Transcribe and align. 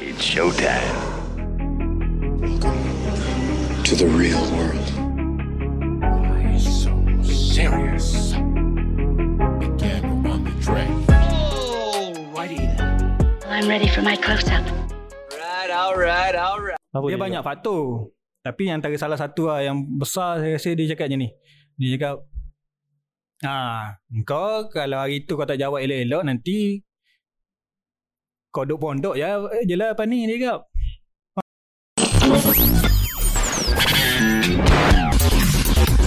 It's 0.00 0.24
showtime. 0.24 0.96
to 3.84 3.92
the 4.00 4.08
real 4.16 4.40
world. 4.56 4.88
Why 6.00 6.56
so 6.56 6.88
serious? 7.20 8.32
Begin 9.60 10.24
on 10.24 10.40
the 10.40 10.54
track. 10.64 10.88
I'm 13.44 13.68
ready 13.68 13.92
for 13.92 14.00
my 14.00 14.16
close 14.16 14.48
up. 14.48 14.64
Apa 15.68 17.04
Dia 17.04 17.20
banyak 17.20 17.44
faktor. 17.44 18.08
Tapi 18.40 18.72
yang 18.72 18.80
antara 18.80 18.96
salah 18.96 19.20
satu 19.20 19.52
lah 19.52 19.60
yang 19.60 19.84
besar 20.00 20.40
saya 20.40 20.56
rasa 20.56 20.72
dia 20.72 20.96
cakap 20.96 21.12
macam 21.12 21.28
ni. 21.28 21.30
Dia 21.76 22.00
cakap, 22.00 22.16
ah, 23.44 24.00
kau 24.24 24.64
kalau 24.72 25.04
hari 25.04 25.28
tu 25.28 25.36
kau 25.36 25.44
tak 25.44 25.60
jawab 25.60 25.84
elok-elok 25.84 26.24
nanti 26.24 26.88
kau 28.50 28.66
duduk 28.66 28.82
pondok 28.82 29.14
je, 29.14 29.30
je 29.62 29.74
lah 29.78 29.94
apa 29.94 30.02
ni 30.10 30.26
dia 30.26 30.34
cakap. 30.42 30.60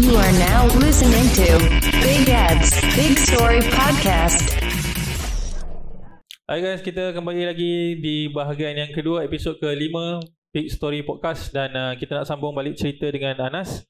You 0.03 0.11
are 0.19 0.35
now 0.35 0.67
listening 0.75 1.23
to 1.39 1.55
Big 2.03 2.27
Ads 2.27 2.83
Big 2.99 3.15
Story 3.15 3.63
Podcast. 3.71 4.59
Hai 6.43 6.59
guys, 6.59 6.83
kita 6.83 7.15
kembali 7.15 7.47
lagi 7.47 8.03
di 8.03 8.27
bahagian 8.27 8.75
yang 8.75 8.91
kedua 8.91 9.23
episod 9.23 9.55
ke-5 9.63 9.95
Big 10.51 10.67
Story 10.67 10.99
Podcast 11.07 11.55
dan 11.55 11.71
uh, 11.71 11.95
kita 11.95 12.19
nak 12.19 12.27
sambung 12.27 12.51
balik 12.51 12.75
cerita 12.75 13.07
dengan 13.07 13.39
Anas 13.39 13.87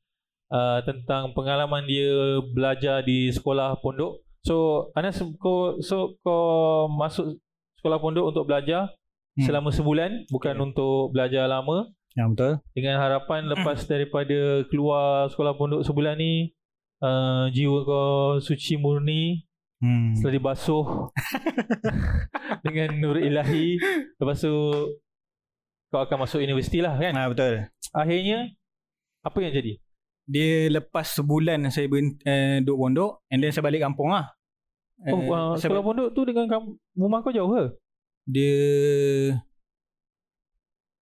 uh, 0.53 0.77
tentang 0.85 1.33
pengalaman 1.33 1.89
dia 1.89 2.37
belajar 2.53 3.01
di 3.01 3.33
sekolah 3.33 3.81
pondok. 3.81 4.21
So 4.45 4.93
Anas 4.93 5.17
kau 5.41 5.81
so 5.81 6.21
kau 6.21 6.85
masuk 6.85 7.41
sekolah 7.83 7.99
pondok 7.99 8.31
untuk 8.31 8.47
belajar 8.47 8.87
Hmm. 9.33 9.43
selama 9.43 9.69
sebulan 9.69 10.29
bukan 10.29 10.53
Okay. 10.53 10.61
untuk 10.63 11.09
belajar 11.09 11.43
lama 11.45 11.89
Ya 12.13 12.23
betul. 12.23 12.61
dengan 12.71 12.95
harapan 12.97 13.49
lepas 13.49 13.81
daripada 13.89 14.37
keluar 14.63 15.25
sekolah 15.27 15.53
pondok 15.53 15.81
sebulan 15.81 16.15
ni 16.15 16.53
uh, 16.99 17.49
jiwa 17.49 17.79
kau 17.81 18.07
suci 18.39 18.77
murni 18.77 19.41
Hmm. 19.81 20.15
setelah 20.15 20.37
dibasuh 20.37 20.85
dengan 22.63 22.89
nur 22.95 23.17
ilahi 23.17 23.75
lepas 24.15 24.39
tu 24.39 24.53
kau 25.89 26.01
akan 26.01 26.23
masuk 26.23 26.39
universiti 26.39 26.79
lah 26.79 26.95
kan 26.95 27.11
Ah 27.11 27.27
betul. 27.27 27.67
akhirnya 27.91 28.53
apa 29.21 29.37
yang 29.39 29.51
jadi 29.51 29.73
Dia 30.23 30.71
lepas 30.71 31.11
sebulan 31.11 31.67
saya 31.67 31.85
ber, 31.85 31.99
eh, 32.23 32.63
duduk 32.63 32.79
pondok 32.79 33.11
and 33.27 33.43
then 33.43 33.51
saya 33.51 33.59
balik 33.59 33.83
kampung 33.83 34.07
lah. 34.07 34.31
Oh 35.05 35.19
Eh, 35.19 35.29
uh, 35.29 35.53
sekolah 35.55 35.81
pondok 35.81 36.09
tu 36.11 36.21
dengan 36.23 36.47
rumah 36.95 37.19
kau 37.19 37.29
jauh 37.29 37.49
ke 37.49 37.63
dia 38.23 39.35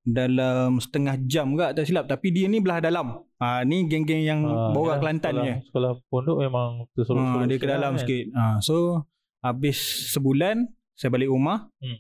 dalam 0.02 0.82
setengah 0.82 1.14
jam 1.30 1.54
ke 1.54 1.78
tak 1.78 1.86
silap 1.86 2.10
tapi 2.10 2.34
dia 2.34 2.50
ni 2.50 2.58
belah 2.58 2.82
dalam. 2.82 3.22
Ha 3.38 3.62
ni 3.62 3.86
geng-geng 3.86 4.26
yang 4.26 4.40
Ah, 4.42 4.74
borak 4.74 4.98
yalah, 4.98 5.00
Kelantan 5.02 5.32
sekolah, 5.34 5.46
je. 5.46 5.54
sekolah 5.70 5.92
pondok 6.10 6.38
memang 6.42 6.70
tersolok-solok 6.98 7.42
Ha, 7.42 7.50
dia 7.50 7.58
ke 7.62 7.68
dalam 7.70 7.92
lah 7.94 8.02
sikit. 8.02 8.26
Ha 8.34 8.44
so 8.62 9.06
habis 9.46 9.78
sebulan 10.10 10.66
saya 10.98 11.10
balik 11.14 11.30
rumah. 11.30 11.70
Hmm. 11.78 11.98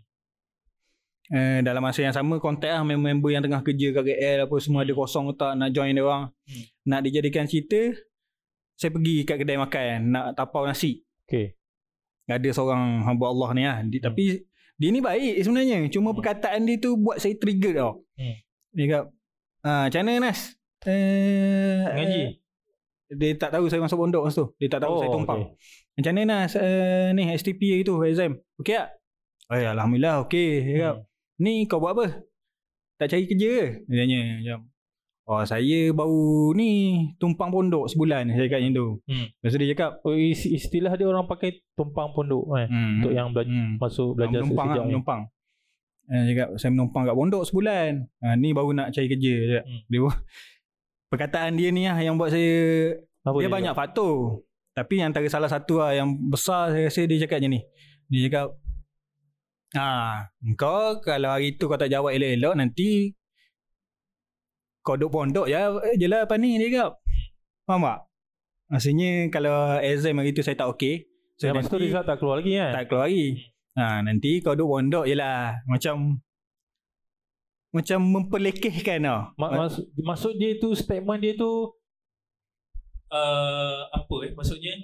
Eh, 1.31 1.59
dalam 1.63 1.79
masa 1.79 2.03
yang 2.03 2.11
sama 2.11 2.41
kontak 2.41 2.73
lah 2.73 2.83
member-member 2.83 3.31
yang 3.31 3.39
tengah 3.45 3.63
kerja 3.63 3.87
kat 3.95 4.03
KL 4.03 4.37
apa 4.49 4.55
semua 4.59 4.83
ada 4.83 4.91
kosong 4.91 5.31
ke 5.31 5.33
tak 5.37 5.53
nak 5.55 5.69
join 5.69 5.93
dia 5.93 6.01
orang. 6.01 6.33
Hmm. 6.33 6.63
Nak 6.89 7.01
dijadikan 7.05 7.45
cerita 7.45 7.93
saya 8.73 8.89
pergi 8.89 9.21
kat 9.23 9.37
kedai 9.45 9.61
makan 9.61 10.09
nak 10.09 10.25
tapau 10.33 10.65
nasi. 10.65 11.05
okay. 11.29 11.53
Ada 12.33 12.49
seorang 12.51 12.83
hamba 13.03 13.25
Allah 13.27 13.49
ni 13.51 13.63
lah. 13.63 13.77
Dia, 13.83 13.99
Hmm. 13.99 14.05
Tapi 14.07 14.23
dia 14.75 14.89
ni 14.89 14.99
baik 14.99 15.35
sebenarnya. 15.39 15.77
Cuma 15.87 16.09
Hmm. 16.09 16.17
perkataan 16.17 16.61
dia 16.63 16.77
tu 16.77 16.95
buat 16.95 17.17
saya 17.17 17.35
trigger 17.35 17.73
tau. 17.75 17.91
Hmm. 18.13 18.35
Dia 18.71 18.85
kata, 18.87 18.99
ah, 19.61 19.83
macam 19.85 20.01
mana 20.01 20.19
Nas? 20.23 20.39
Eh, 20.81 21.83
Ngaji? 21.87 22.21
eh, 22.21 22.29
dia 23.11 23.31
tak 23.35 23.51
tahu 23.51 23.67
saya 23.67 23.79
masuk 23.79 23.99
pondok 23.99 24.23
masa 24.23 24.37
tu. 24.37 24.47
Dia 24.55 24.67
tak 24.67 24.81
tahu 24.81 24.93
Oh, 24.93 24.99
saya 24.99 25.09
tumpang. 25.11 25.39
okay. 25.45 25.53
Macam 25.93 26.11
mana 26.13 26.23
Nas? 26.39 26.53
Uh, 26.53 27.11
ni 27.11 27.27
STP 27.29 27.61
hari 27.69 27.83
tu 27.83 27.99
exam. 28.01 28.31
Okey 28.57 28.73
tak? 28.73 28.89
Oh, 29.45 29.55
ya, 29.55 29.69
Alhamdulillah 29.71 30.23
okey. 30.23 30.49
Dia 30.65 30.77
kata, 30.79 30.91
Hmm. 30.95 31.03
ni 31.37 31.53
kau 31.65 31.77
buat 31.77 31.93
apa? 31.93 32.05
Tak 32.95 33.07
cari 33.07 33.25
kerja 33.25 33.47
ke? 33.51 33.65
Dia 33.85 33.97
tanya 33.99 34.19
macam. 34.39 34.59
Oh 35.29 35.45
saya 35.45 35.93
baru 35.93 36.51
ni 36.57 36.71
tumpang 37.21 37.53
pondok 37.53 37.85
sebulan. 37.87 38.33
Saya 38.33 38.49
cakap 38.49 38.59
macam 38.65 38.73
tu. 38.73 38.87
Hmm. 39.05 39.25
Lepas 39.29 39.49
tu 39.53 39.57
dia 39.61 39.69
cakap. 39.77 39.91
oh, 40.01 40.17
is- 40.17 40.49
istilah 40.49 40.93
dia 40.97 41.05
orang 41.05 41.29
pakai 41.29 41.61
tumpang 41.77 42.09
pondok 42.11 42.57
eh? 42.57 42.67
Hmm, 42.67 42.99
untuk 42.99 43.11
yang 43.13 43.29
belajar 43.29 43.53
hmm. 43.53 43.71
masuk 43.77 44.17
Belajar 44.17 44.41
belajar 44.41 44.41
menumpang 44.41 44.67
lah, 44.67 44.85
menumpang. 44.89 45.21
Eh, 46.11 46.23
cakap, 46.33 46.49
saya 46.57 46.69
menumpang 46.73 47.03
kat 47.05 47.15
pondok 47.15 47.43
sebulan. 47.45 47.91
Ha, 48.19 48.35
ni 48.35 48.49
baru 48.51 48.69
nak 48.73 48.87
cari 48.91 49.07
kerja. 49.07 49.35
Cakap. 49.45 49.65
Hmm. 49.69 49.81
Dia, 49.87 49.99
perkataan 51.13 51.51
dia 51.55 51.69
ni 51.69 51.83
lah 51.85 51.97
yang 52.01 52.17
buat 52.17 52.33
saya... 52.33 52.53
Apa 53.21 53.37
dia 53.37 53.45
dia 53.45 53.53
banyak 53.53 53.73
faktor. 53.77 54.41
Tapi 54.73 54.93
antara 55.05 55.27
salah 55.29 55.51
satu 55.51 55.77
lah 55.77 55.93
yang 55.93 56.09
besar 56.17 56.73
saya 56.73 56.89
rasa 56.89 57.05
dia 57.05 57.21
cakap 57.21 57.37
macam 57.39 57.51
ni. 57.55 57.61
Dia 58.09 58.19
cakap, 58.27 58.47
Ah, 59.71 60.27
kau 60.59 60.99
kalau 60.99 61.31
hari 61.31 61.55
tu 61.55 61.71
kau 61.71 61.79
tak 61.79 61.87
jawab 61.87 62.11
elok-elok 62.11 62.59
nanti 62.59 63.15
kau 64.81 64.97
duduk 64.97 65.13
pondok 65.13 65.47
je, 65.47 65.57
je 65.97 66.07
lah 66.09 66.25
apa 66.25 66.35
ni 66.41 66.57
dia 66.57 66.69
cakap. 66.69 66.91
Faham 67.65 67.85
tak? 67.85 67.99
Maksudnya 68.71 69.09
kalau 69.29 69.77
exam 69.83 70.17
hari 70.17 70.33
tu 70.33 70.41
saya 70.41 70.57
tak 70.57 70.69
okey. 70.73 71.05
So, 71.37 71.49
ya, 71.49 71.57
tu 71.65 71.81
result 71.81 72.05
tak 72.05 72.21
keluar 72.21 72.37
lagi 72.41 72.53
kan 72.53 72.71
tak 72.77 72.85
keluar 72.89 73.09
lagi. 73.09 73.49
Ha, 73.73 74.03
nanti 74.05 74.43
kau 74.43 74.53
duduk 74.53 74.69
pondok 74.77 75.05
je 75.09 75.15
lah. 75.17 75.57
Macam 75.65 76.21
macam 77.71 77.99
memperlekehkan 78.03 78.99
tau. 79.07 79.19
Ma- 79.39 79.65
maksud, 79.65 79.85
maksud 79.95 80.33
dia 80.35 80.59
tu 80.59 80.75
statement 80.75 81.19
dia 81.23 81.33
tu 81.39 81.71
uh, 83.11 83.79
apa 83.91 84.15
eh 84.27 84.31
maksudnya 84.35 84.75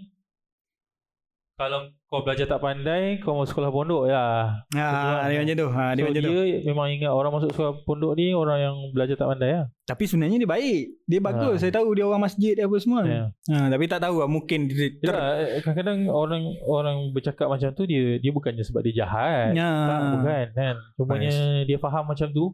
kalau 1.57 1.89
kau 2.05 2.21
belajar 2.21 2.45
tak 2.45 2.61
pandai 2.61 3.17
kau 3.17 3.33
masuk 3.33 3.57
sekolah 3.57 3.73
pondok 3.73 4.05
ya. 4.05 4.53
ha, 4.77 5.25
dia 5.25 5.41
macam 5.41 5.57
tu. 5.57 5.67
Ha, 5.73 5.83
dia 5.97 6.05
so 6.05 6.09
macam 6.13 6.21
tu. 6.21 6.33
dia 6.37 6.57
memang 6.69 6.87
ingat 6.93 7.09
orang 7.09 7.33
masuk 7.33 7.49
sekolah 7.49 7.73
pondok 7.81 8.13
ni 8.13 8.29
orang 8.37 8.61
yang 8.61 8.75
belajar 8.93 9.17
tak 9.17 9.25
pandai 9.25 9.57
lah. 9.57 9.65
Tapi 9.89 10.03
sebenarnya 10.05 10.37
dia 10.45 10.49
baik. 10.53 10.81
Dia 11.09 11.19
bagus. 11.19 11.57
Ha. 11.57 11.61
Saya 11.65 11.71
tahu 11.81 11.97
dia 11.97 12.05
orang 12.05 12.21
masjid 12.21 12.53
dia 12.53 12.69
apa 12.69 12.77
semua. 12.77 13.01
Ya. 13.09 13.33
Ha, 13.49 13.73
tapi 13.73 13.83
tak 13.89 14.05
tahu 14.05 14.21
lah. 14.21 14.29
Mungkin 14.29 14.59
dia 14.69 14.87
ter... 15.01 15.09
Yalah, 15.09 15.29
eh, 15.33 15.61
kadang-kadang 15.65 15.99
orang 16.13 16.43
orang 16.61 16.97
bercakap 17.09 17.49
macam 17.49 17.73
tu 17.73 17.89
dia 17.89 18.21
dia 18.21 18.29
bukannya 18.29 18.61
sebab 18.61 18.85
dia 18.85 18.93
jahat. 19.01 19.57
Ya. 19.57 19.71
Tak, 19.89 19.99
bukan 20.13 20.45
kan. 20.53 20.75
Cumanya 20.93 21.65
dia 21.65 21.77
faham 21.81 22.05
macam 22.05 22.29
tu. 22.29 22.53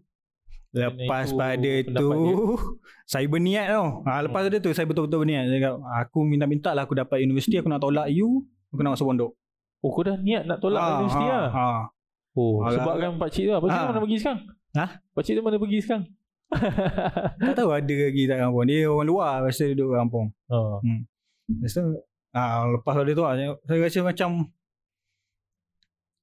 Lepas 0.73 1.29
Itu 1.29 1.37
pada 1.37 1.73
tu 1.85 2.09
dia. 2.09 2.35
Saya 3.13 3.29
berniat 3.29 3.69
tau 3.69 4.01
ha, 4.09 4.25
Lepas 4.25 4.49
pada 4.49 4.57
tu 4.57 4.73
Saya 4.73 4.89
betul-betul 4.89 5.21
berniat 5.21 5.45
Saya 5.45 5.57
cakap 5.61 5.75
Aku 6.01 6.25
minta-minta 6.25 6.73
lah 6.73 6.89
Aku 6.89 6.97
dapat 6.97 7.21
universiti 7.21 7.61
Aku 7.61 7.69
nak 7.69 7.77
tolak 7.77 8.09
you 8.09 8.41
Aku 8.73 8.81
nak 8.81 8.97
masuk 8.97 9.07
pondok 9.07 9.31
Oh 9.79 9.91
kau 9.91 10.01
dah 10.01 10.15
niat 10.15 10.43
nak 10.43 10.57
tolak 10.57 10.79
ha, 10.79 10.89
universiti 10.97 11.23
ha, 11.23 11.29
lah. 11.29 11.49
ha. 11.51 11.65
Oh 12.33 12.63
Agak- 12.63 12.81
sebab 12.81 12.93
kan 12.97 13.11
pakcik 13.19 13.43
tu 13.45 13.51
lah. 13.51 13.59
Pakcik 13.59 13.77
Ha. 13.77 13.85
mana 13.85 13.99
pergi 13.99 14.17
sekarang? 14.17 14.39
Ha? 14.73 14.85
Pakcik 15.13 15.33
tu 15.33 15.41
mana 15.41 15.57
pergi 15.57 15.79
sekarang? 15.79 16.05
Tak 17.39 17.53
tahu 17.55 17.69
ada 17.69 17.95
lagi 17.99 18.23
tak 18.25 18.37
kampung 18.39 18.65
Dia 18.65 18.85
orang 18.85 19.07
luar 19.07 19.31
dia 19.43 19.65
duduk 19.69 19.87
kat 19.89 19.99
kampung 19.99 20.27
oh. 20.47 20.77
Lepas 21.45 21.71
tu 21.71 21.83
ha, 22.31 22.41
Lepas 22.63 22.93
pada 22.95 23.11
tu 23.11 23.21
lah, 23.21 23.33
saya, 23.33 23.79
rasa 23.79 23.99
macam 24.01 24.29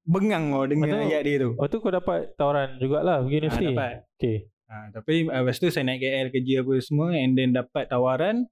Bengang 0.03 0.45
tau 0.49 0.65
Dengan 0.65 0.89
Betul. 0.89 1.03
ayat 1.05 1.23
dia 1.23 1.37
tu 1.39 1.51
Lepas 1.53 1.69
tu 1.69 1.79
kau 1.79 1.91
dapat 1.91 2.19
tawaran 2.35 2.79
jugalah 2.79 3.21
pergi 3.21 3.31
ha, 3.31 3.41
universiti. 3.41 3.67
Dapat 3.69 3.93
Okay. 4.17 4.37
ha, 4.67 4.75
Tapi 4.91 5.13
uh, 5.27 5.41
lepas 5.41 5.57
tu 5.57 5.69
saya 5.69 5.85
naik 5.85 6.01
KL 6.01 6.29
kerja 6.31 6.55
apa 6.61 6.73
semua 6.81 7.07
And 7.13 7.33
then 7.35 7.51
dapat 7.53 7.87
tawaran 7.87 8.47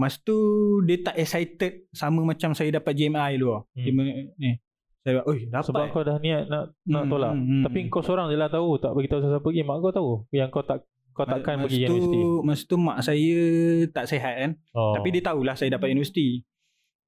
Mas 0.00 0.16
tu 0.18 0.36
dia 0.80 0.96
tak 0.98 1.14
excited 1.14 1.84
sama 1.92 2.24
macam 2.24 2.50
saya 2.50 2.72
dapat 2.72 2.92
JMI 2.94 3.36
dulu. 3.36 3.52
Hmm. 3.52 3.68
Hmm. 3.68 3.84
JMI 3.84 4.04
ni. 4.34 4.50
Saya 4.98 5.20
oi 5.22 5.44
dapat. 5.46 5.64
Sebab 5.66 5.84
kau 5.90 6.00
dah 6.02 6.16
niat 6.18 6.44
nak 6.46 6.72
nak 6.84 7.02
Hmm, 7.02 7.10
tolak. 7.10 7.32
hmm, 7.32 7.44
hmm. 7.46 7.62
Tapi 7.64 7.78
kau 7.88 8.00
seorang 8.00 8.28
je 8.28 8.36
lah 8.36 8.48
tahu. 8.48 8.76
Tak 8.76 8.92
bagi 8.92 9.08
tahu 9.08 9.20
siapa 9.22 9.38
pergi. 9.38 9.60
Mak 9.60 9.76
kau 9.78 9.92
tahu. 9.92 10.10
Yang 10.30 10.48
kau 10.50 10.62
tak 10.62 10.78
kau 11.10 11.24
takkan 11.26 11.54
Mas 11.58 11.64
pergi 11.66 11.78
tu, 11.82 11.92
universiti. 11.92 12.20
Masa 12.40 12.62
tu 12.64 12.76
mak 12.78 12.98
saya 12.98 13.40
tak 13.88 14.04
sihat 14.06 14.34
kan. 14.34 14.50
Oh. 14.72 14.92
Tapi 14.94 15.08
dia 15.10 15.22
tahulah 15.22 15.52
saya 15.52 15.68
dapat 15.70 15.88
universiti. 15.90 16.40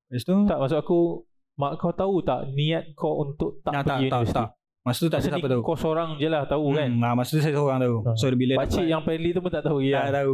Lepas 0.07 0.23
tu 0.23 0.35
tak 0.45 0.59
maksud 0.59 0.79
aku 0.79 0.99
mak 1.55 1.73
kau 1.77 1.93
tahu 1.93 2.21
tak 2.21 2.49
niat 2.51 2.93
kau 2.93 3.23
untuk 3.23 3.61
tak 3.61 3.73
Nah, 3.73 3.83
pergi 3.83 3.89
tak, 4.05 4.11
tak, 4.11 4.21
universiti. 4.21 4.37
tak. 4.37 4.49
Masa 4.83 4.99
tu 4.99 5.11
tak 5.15 5.23
Masa 5.23 5.31
ada 5.31 5.39
siapa 5.39 5.47
tahu. 5.47 5.63
Kau 5.63 5.79
seorang 5.79 6.19
je 6.19 6.27
lah 6.27 6.43
tahu 6.43 6.75
kan. 6.75 6.91
Hmm, 6.91 6.99
nah, 6.99 7.15
masa 7.15 7.39
tu 7.39 7.43
saya 7.43 7.55
seorang 7.55 7.79
tahu. 7.79 7.97
Ah. 8.03 8.15
So 8.19 8.27
bila 8.35 8.53
Pakcik 8.59 8.83
dapat 8.83 8.91
yang 8.91 9.03
friendly 9.07 9.31
tu 9.31 9.39
pun 9.39 9.51
tak 9.55 9.63
tahu 9.63 9.79
tak 9.79 9.87
ya. 9.87 10.03
tahu. 10.11 10.33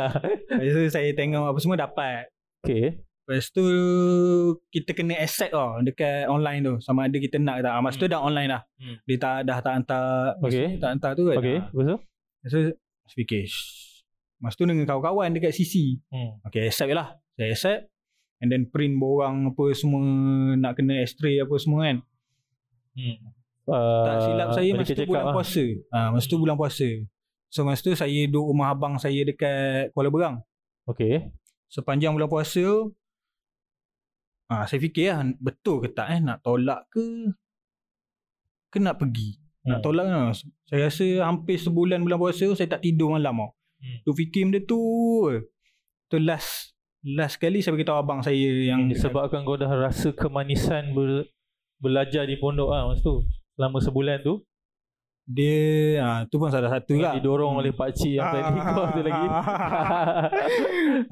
Lepas 0.56 0.72
tu 0.72 0.82
saya 0.88 1.08
tengok 1.12 1.44
apa 1.52 1.58
semua 1.60 1.76
dapat. 1.76 2.22
okay. 2.64 2.84
Lepas 3.28 3.44
tu 3.52 3.64
kita 4.72 4.90
kena 4.96 5.20
accept 5.20 5.52
tau 5.52 5.78
dekat 5.84 6.26
online 6.26 6.64
tu 6.64 6.74
sama 6.80 7.12
ada 7.12 7.16
kita 7.20 7.36
nak 7.36 7.60
tak. 7.60 7.72
Ah, 7.76 7.82
Masa 7.84 8.00
tu 8.00 8.08
dah 8.08 8.24
online 8.24 8.48
dah. 8.48 8.62
Hmm. 8.80 8.96
Dia 9.04 9.16
tak 9.20 9.36
dah 9.44 9.58
tak 9.60 9.72
hantar 9.76 10.04
Okay. 10.40 10.66
tak 10.80 10.88
hantar 10.96 11.10
tu 11.12 11.28
kan. 11.28 11.36
Okay. 11.36 11.56
Ah. 11.60 11.68
Lepas 11.68 11.84
tu? 11.84 11.96
Lepas 12.00 12.50
tu 12.50 12.60
saya 13.04 13.16
fikir. 13.20 13.42
Masa 14.40 14.54
tu 14.56 14.64
dengan 14.64 14.88
kawan-kawan 14.88 15.28
dekat 15.36 15.52
CC. 15.52 16.00
Hmm. 16.08 16.40
Okay 16.48 16.72
accept 16.72 16.88
je 16.88 16.96
lah. 16.96 17.20
Saya 17.36 17.52
accept. 17.52 17.80
And 18.40 18.48
then 18.48 18.64
print 18.64 18.96
borang 18.96 19.52
apa 19.52 19.76
semua 19.76 20.00
nak 20.56 20.80
kena 20.80 21.04
x-ray 21.04 21.36
apa 21.36 21.52
semua 21.60 21.84
kan. 21.84 21.96
Hmm. 22.96 23.36
Uh, 23.70 24.04
Tak 24.04 24.14
silap 24.20 24.48
saya 24.50 24.70
masa 24.74 24.92
tu 24.92 25.06
bulan 25.06 25.24
lah. 25.24 25.32
puasa. 25.32 25.64
Ah 25.88 26.08
masa 26.10 26.26
tu 26.26 26.36
bulan 26.36 26.56
puasa. 26.58 26.88
So 27.48 27.62
masa 27.62 27.80
tu 27.80 27.94
saya 27.94 28.20
duduk 28.26 28.46
rumah 28.46 28.70
abang 28.70 28.94
saya 28.96 29.22
dekat 29.22 29.90
Kuala 29.90 30.10
Berang. 30.10 30.36
Okay. 30.84 31.30
Sepanjang 31.66 32.12
bulan 32.12 32.26
puasa 32.26 32.66
ah 34.46 34.66
saya 34.66 34.78
fikir 34.78 35.14
lah 35.14 35.22
betul 35.38 35.78
ke 35.78 35.88
tak 35.88 36.10
eh 36.10 36.18
nak 36.18 36.42
tolak 36.42 36.82
ke 36.90 37.30
ke 38.68 38.78
nak 38.78 38.98
pergi. 38.98 39.38
Nak 39.62 39.78
Hmm. 39.78 39.84
tolak 39.84 40.04
kan. 40.04 40.34
Saya 40.66 40.86
rasa 40.86 41.06
hampir 41.22 41.54
sebulan 41.54 42.00
bulan 42.00 42.18
puasa 42.18 42.46
saya 42.50 42.66
tak 42.68 42.82
tidur 42.82 43.14
malam 43.14 43.34
tau. 43.36 43.50
Hmm. 43.78 43.98
Tu 44.02 44.10
fikir 44.12 44.42
benda 44.46 44.60
tu. 44.60 44.80
Tu 46.06 46.16
last 46.18 46.74
last 47.00 47.38
kali 47.38 47.62
saya 47.62 47.72
beritahu 47.72 47.96
abang 47.96 48.20
saya 48.20 48.36
yang 48.36 48.86
Disebabkan 48.86 49.40
kau 49.42 49.54
dah 49.54 49.70
rasa 49.70 50.10
kemanisan 50.12 50.92
ber, 50.92 51.30
belajar 51.78 52.26
di 52.26 52.34
pondok 52.36 52.68
lah 52.68 52.90
masa 52.90 53.00
tu. 53.00 53.22
Selama 53.60 53.76
sebulan 53.76 54.24
tu. 54.24 54.40
dia 55.30 56.00
ah 56.00 56.20
tu 56.26 56.40
pun 56.40 56.48
salah 56.48 56.72
satu 56.72 56.96
lah. 56.96 57.12
Didorong 57.14 57.60
oleh 57.60 57.70
pakcik 57.70 58.16
yang 58.16 58.32
tadi 58.32 58.56
kau 58.72 58.88
tu 58.88 59.02
lagi. 59.04 59.26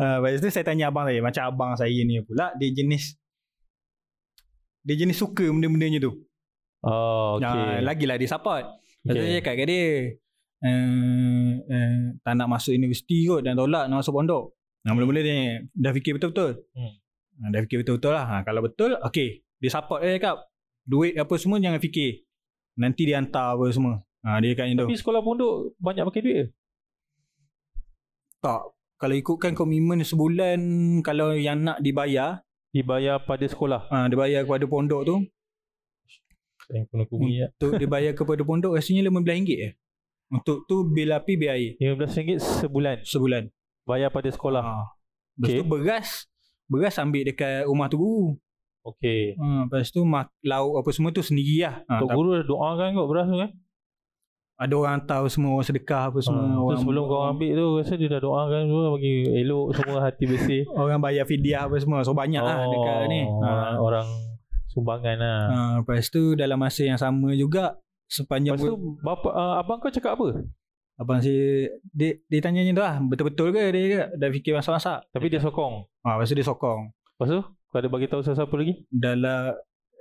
Ah, 0.00 0.16
lepas 0.18 0.40
tu 0.40 0.48
saya 0.48 0.64
tanya 0.64 0.88
abang 0.88 1.04
saya, 1.04 1.20
macam 1.20 1.42
abang 1.44 1.72
saya 1.76 2.00
ni 2.02 2.18
pula 2.24 2.50
dia 2.56 2.72
jenis 2.72 3.14
dia 4.80 4.94
jenis 4.96 5.18
suka 5.18 5.44
benda-bendanya 5.44 6.00
tu. 6.00 6.24
oh, 6.82 7.36
Okay. 7.36 7.46
okay. 7.46 7.76
Ah, 7.76 7.80
lagilah 7.84 8.16
dia 8.16 8.26
support. 8.26 8.64
Lepas 8.64 9.12
tu 9.12 9.20
Okay. 9.20 9.28
saya 9.28 9.38
cakap 9.38 9.54
kat 9.54 9.66
dia, 9.68 9.84
eh, 10.64 11.52
eh, 11.62 11.96
tak 12.24 12.32
nak 12.34 12.48
masuk 12.48 12.72
universiti 12.72 13.28
kot 13.28 13.44
dan 13.44 13.54
tolak 13.54 13.86
nak 13.86 14.00
masuk 14.00 14.16
pondok. 14.16 14.56
Nah, 14.82 14.96
mula-mula 14.96 15.20
dia 15.20 15.62
dah 15.70 15.92
fikir 15.92 16.16
betul-betul. 16.16 16.64
Hmm. 16.72 16.92
Hmm. 17.38 17.48
Dah 17.52 17.60
fikir 17.62 17.84
betul-betul 17.84 18.12
lah. 18.14 18.24
Ha, 18.24 18.34
kalau 18.42 18.64
betul, 18.64 18.96
okay. 18.98 19.44
Dia 19.58 19.70
support 19.70 20.00
dia 20.00 20.16
cakap, 20.16 20.48
duit 20.82 21.14
apa 21.14 21.34
semua 21.36 21.58
jangan 21.58 21.78
fikir. 21.78 22.24
Nanti 22.78 23.02
dia 23.04 23.18
hantar 23.18 23.52
apa 23.52 23.66
semua. 23.68 23.98
Ha, 24.20 24.38
dia 24.38 24.54
cakap 24.54 24.64
macam 24.64 24.76
tu. 24.76 24.84
Tapi 24.84 24.96
sekolah 24.96 25.20
pondok 25.20 25.52
banyak 25.76 26.04
pakai 26.04 26.20
duit 26.20 26.36
ke? 26.36 26.44
Tak. 28.40 28.62
Kalau 28.96 29.14
ikutkan 29.14 29.52
komitmen 29.52 30.00
sebulan, 30.00 30.58
kalau 31.00 31.30
yang 31.32 31.62
nak 31.64 31.78
dibayar, 31.78 32.42
Dibayar 32.68 33.16
pada 33.18 33.42
sekolah. 33.42 33.88
ha, 33.88 34.06
dia 34.06 34.14
bayar 34.14 34.40
kepada 34.44 34.64
pondok 34.64 35.00
tu, 35.02 35.16
Yang 36.68 36.84
kena 36.86 37.04
kubi 37.06 37.30
ya. 37.34 37.46
untuk 37.50 37.72
dibayar 37.76 38.12
kepada 38.12 38.42
pondok 38.42 38.76
rasanya 38.76 39.08
RM15 39.08 39.40
je. 39.48 39.68
Untuk 40.28 40.68
tu 40.68 40.84
bil 40.84 41.08
api, 41.08 41.32
bil 41.34 41.48
air. 41.48 41.70
RM15 41.80 42.36
sebulan. 42.60 42.96
Sebulan. 43.00 43.48
Bayar 43.82 44.12
pada 44.12 44.28
sekolah. 44.28 44.60
Ha. 44.60 44.76
Lepas 45.34 45.48
Okay. 45.48 45.56
tu 45.56 45.64
beras, 45.64 46.08
beras 46.66 46.94
ambil 46.98 47.22
dekat 47.24 47.64
rumah 47.64 47.88
tu 47.88 47.96
guru. 47.96 48.26
Okay. 48.94 49.34
Ha, 49.34 49.66
lepas 49.66 49.88
tu 49.88 50.00
mak, 50.02 50.32
lauk 50.40 50.80
apa 50.80 50.90
semua 50.90 51.10
tu 51.10 51.20
sendiri 51.20 51.62
lah. 51.62 51.84
Ha, 51.84 52.00
Tok 52.00 52.08
tak- 52.08 52.16
guru 52.16 52.28
dah 52.34 52.46
doakan 52.46 52.88
kot 52.92 53.06
beras 53.06 53.26
tu 53.26 53.38
kan? 53.38 53.52
ada 54.58 54.74
orang 54.74 54.92
hantar 54.98 55.22
semua 55.30 55.54
orang 55.54 55.68
sedekah 55.70 56.10
apa 56.10 56.18
semua. 56.18 56.42
Ha, 56.42 56.58
orang, 56.58 56.78
sebelum 56.82 57.02
kau 57.06 57.22
ambil 57.22 57.50
tu 57.54 57.66
rasa 57.78 57.94
dia 57.94 58.10
dah 58.10 58.18
doakan 58.18 58.66
semua 58.66 58.84
bagi 58.90 59.14
elok 59.38 59.66
semua 59.70 59.98
hati 60.02 60.24
bersih. 60.26 60.62
Orang 60.74 60.98
bayar 60.98 61.30
fidyah 61.30 61.70
apa 61.70 61.78
semua. 61.78 62.02
So 62.02 62.10
banyak 62.10 62.42
lah 62.42 62.66
dekat 62.66 63.06
ni. 63.06 63.22
Ha. 63.22 63.78
orang 63.78 64.10
sumbangan 64.66 65.14
lah. 65.14 65.40
Ha, 65.46 65.58
lepas 65.78 66.10
tu 66.10 66.34
dalam 66.34 66.58
masa 66.58 66.82
yang 66.82 66.98
sama 66.98 67.38
juga 67.38 67.78
sepanjang 68.10 68.58
Lepas 68.58 68.66
tu 68.66 68.98
bapa 68.98 69.30
uh, 69.30 69.54
abang 69.62 69.78
kau 69.78 69.94
cakap 69.94 70.18
apa? 70.18 70.42
abang 70.98 71.22
saya 71.22 71.70
dia, 71.94 72.18
dia 72.26 72.40
tanya 72.42 72.58
macam 72.58 72.74
tu 72.74 72.82
lah 72.82 72.94
betul-betul 73.06 73.48
ke 73.54 73.62
dia 73.70 73.82
cakap, 73.86 74.08
dah 74.18 74.28
fikir 74.34 74.52
masak-masak 74.58 74.98
Tapi 75.14 75.26
dia 75.30 75.38
sokong. 75.38 75.86
ha, 76.02 76.18
lepas 76.18 76.26
tu 76.26 76.34
dia 76.34 76.42
sokong 76.42 76.80
Lepas 76.90 77.28
tu 77.30 77.40
kau 77.68 77.78
ada 77.78 77.86
bagi 77.86 78.06
tahu 78.06 78.20
siapa 78.20 78.48
lagi? 78.50 78.74
dalam 78.88 79.52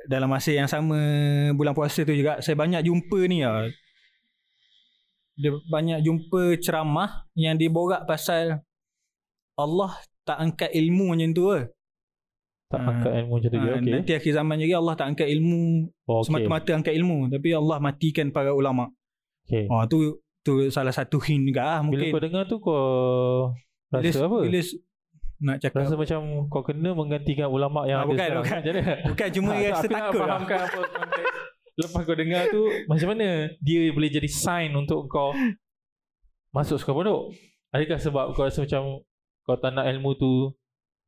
dalam 0.06 0.28
masa 0.28 0.52
yang 0.52 0.66
sama 0.66 0.96
bulan 1.52 1.72
puasa 1.72 2.02
tu 2.02 2.12
juga 2.12 2.40
saya 2.40 2.56
banyak 2.56 2.80
jumpa 2.82 3.20
ni 3.26 3.42
lah 3.42 3.68
dia 5.34 5.54
banyak 5.64 6.02
jumpa 6.02 6.58
ceramah 6.58 7.30
yang 7.34 7.54
diborak 7.54 8.04
pasal 8.04 8.66
Allah 9.54 9.92
tak 10.24 10.38
angkat 10.38 10.72
ilmu 10.72 11.12
macam 11.12 11.30
tu 11.32 11.44
ke. 11.48 11.60
Tak 12.68 12.78
Ha. 12.78 12.88
angkat 12.90 13.12
ilmu 13.16 13.32
macam 13.32 13.48
tu. 13.48 13.58
Ha, 13.58 13.70
Okay. 13.78 13.92
Nanti 13.92 14.12
akhir 14.14 14.34
zaman 14.34 14.58
juga 14.58 14.76
Allah 14.78 14.96
tak 14.96 15.08
angkat 15.08 15.28
ilmu 15.30 15.62
Oh, 16.04 16.20
okay. 16.20 16.26
semata-mata 16.26 16.72
angkat 16.74 16.94
ilmu 16.96 17.18
tapi 17.30 17.50
Allah 17.54 17.78
matikan 17.80 18.28
para 18.30 18.52
ulama. 18.52 18.90
okay. 19.44 19.66
Oh 19.68 19.86
tu 19.86 19.98
tu 20.42 20.68
salah 20.68 20.92
satu 20.92 21.20
hint 21.20 21.46
juga 21.46 21.62
lah 21.62 21.80
Bila 21.80 21.86
mungkin. 21.86 22.10
kau 22.10 22.22
dengar 22.22 22.44
tu 22.44 22.58
kau 22.58 22.82
rasa 23.88 24.02
bila, 24.02 24.26
apa? 24.26 24.38
Bila 24.42 24.60
nak 25.40 25.58
cakap 25.58 25.78
Rasa 25.82 25.96
macam 25.96 26.20
kau 26.48 26.62
kena 26.62 26.90
menggantikan 26.92 27.48
ulama 27.48 27.84
yang 27.84 28.00
Ah, 28.00 28.04
ada 28.04 28.10
bukan, 28.10 28.30
bukan. 28.38 28.58
Macam 28.58 28.74
mana? 28.74 28.94
bukan 29.06 29.28
cuma 29.30 29.52
Tak, 29.52 29.62
rasa 29.64 29.78
aku 29.78 29.88
nak 29.88 29.94
takut 29.94 30.18
lah. 30.18 30.28
fahamkan 30.28 30.58
apa 30.60 30.80
konteks. 30.84 31.36
Lepas 31.78 32.02
kau 32.04 32.16
dengar 32.16 32.44
tu 32.48 32.62
Macam 32.86 33.08
mana 33.08 33.28
Dia 33.60 33.80
boleh 33.88 34.10
jadi 34.10 34.26
sign 34.28 34.74
Untuk 34.74 35.06
kau 35.06 35.30
Masuk 36.50 36.78
sekolah 36.78 36.98
pondok 36.98 37.22
Adakah 37.70 37.98
sebab 37.98 38.26
kau 38.32 38.44
rasa 38.44 38.64
macam 38.64 39.06
Kau 39.44 39.56
tak 39.56 39.72
nak 39.72 39.86
ilmu 39.88 40.12
tu 40.14 40.34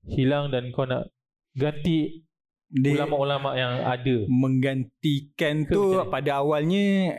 Hilang 0.06 0.48
dan 0.48 0.70
kau 0.70 0.86
nak 0.86 1.10
Ganti 1.52 2.22
Dia 2.70 2.94
Ulama-ulama 2.96 3.54
yang 3.54 3.82
ada 3.82 4.30
menggantikan 4.30 5.64
Ke 5.64 5.72
tu 5.72 5.84
macam 5.92 6.06
pada 6.12 6.32
awalnya 6.38 7.18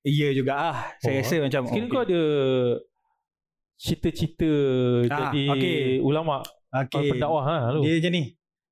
iya 0.00 0.32
juga 0.32 0.52
ah. 0.56 0.76
Saya 0.96 1.20
Oh. 1.20 1.20
rasa 1.20 1.36
macam 1.38 1.62
Sekiranya 1.62 1.84
okay. 1.84 1.92
kau 1.92 2.02
ada 2.02 2.22
Cita-cita 3.78 4.50
Ah, 5.06 5.30
Jadi 5.30 5.42
okey. 5.48 5.78
Ulama 6.02 6.42
okay. 6.68 6.98
okay. 6.98 7.08
Pendakwah 7.14 7.44
lah 7.44 7.70
lu. 7.70 7.80
Dia 7.80 7.96
macam 7.96 8.12
ni. 8.12 8.22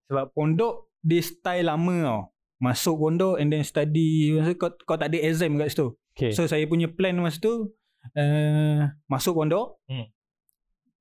Sebab 0.06 0.24
pondok 0.30 0.74
dia 1.00 1.22
style 1.22 1.64
lama 1.64 1.96
tau. 2.02 2.20
Masuk 2.58 2.94
pondok 2.98 3.34
and 3.36 3.48
then 3.48 3.62
study 3.62 4.32
masa 4.32 4.52
kau, 4.52 4.72
kau 4.74 4.96
tak 4.96 5.08
ada 5.08 5.18
exam 5.20 5.54
kat 5.56 5.70
situ. 5.70 5.94
okay. 6.10 6.32
So 6.32 6.44
saya 6.44 6.64
punya 6.64 6.88
plan 6.88 7.14
masa 7.16 7.38
tu 7.38 7.70
uh, 8.12 8.80
masuk 9.06 9.36
pondok. 9.36 9.78
Hmm. 9.86 10.10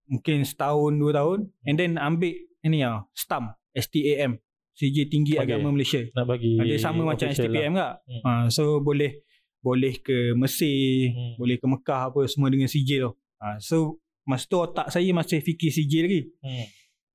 Mungkin 0.05 0.45
setahun 0.45 0.93
dua 0.93 1.11
tahun 1.15 1.39
and 1.63 1.75
then 1.75 1.97
ambil 1.97 2.29
ini 2.61 2.85
ah 2.85 3.09
STAM 3.11 3.57
STAM 3.73 4.37
CJ 4.75 5.07
Tinggi 5.07 5.33
Okay. 5.33 5.49
Agama 5.49 5.71
Malaysia. 5.71 6.03
Nak 6.11 6.25
bagi 6.27 6.59
Dia 6.59 6.77
sama 6.77 7.07
macam 7.07 7.25
STPM 7.25 7.73
lah. 7.73 7.95
tak? 7.97 8.05
Hmm. 8.05 8.21
Ha, 8.21 8.31
so 8.51 8.77
boleh 8.79 9.23
boleh 9.57 9.97
ke 9.97 10.35
Mesir, 10.35 11.09
Hmm. 11.09 11.33
boleh 11.35 11.57
ke 11.57 11.65
Mekah 11.65 12.11
apa 12.11 12.21
semua 12.27 12.51
dengan 12.51 12.67
sijil 12.67 13.09
tu. 13.09 13.11
Ha, 13.37 13.59
so 13.59 13.99
masa 14.23 14.45
tu 14.45 14.57
otak 14.57 14.87
saya 14.89 15.05
masih 15.11 15.39
fikir 15.39 15.69
sijil 15.69 16.03
lagi. 16.05 16.21
hmm. 16.41 16.65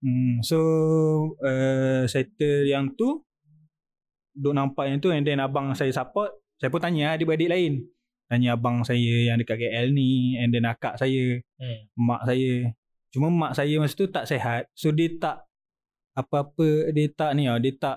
Hmm, 0.00 0.34
so 0.40 0.56
uh, 1.38 2.08
settle 2.08 2.64
yang 2.64 2.88
tu 2.94 3.20
duk 4.32 4.56
nampak 4.56 4.88
yang 4.88 4.96
tu 4.96 5.10
and 5.10 5.22
then 5.22 5.36
abang 5.36 5.74
saya 5.74 5.92
support. 5.92 6.32
Saya 6.56 6.68
pun 6.68 6.80
tanya 6.80 7.12
adik-adik 7.12 7.48
lain. 7.48 7.84
Tanya 8.24 8.54
abang 8.54 8.80
saya 8.80 8.96
yang 9.26 9.36
dekat 9.36 9.58
KL 9.58 9.90
ni 9.90 10.36
and 10.36 10.48
then 10.50 10.64
akak 10.64 10.96
saya, 10.96 11.44
Hmm. 11.58 11.80
mak 11.98 12.24
saya. 12.24 12.72
Cuma 13.10 13.28
mak 13.28 13.52
saya 13.52 13.76
masa 13.76 13.92
tu 13.92 14.06
tak 14.06 14.24
sihat. 14.24 14.70
So 14.72 14.88
dia 14.88 15.12
tak 15.18 15.44
apa-apa 16.14 16.92
dia 16.92 17.10
tak 17.10 17.34
ni 17.34 17.44
tau, 17.44 17.58
dia 17.58 17.72
tak 17.74 17.96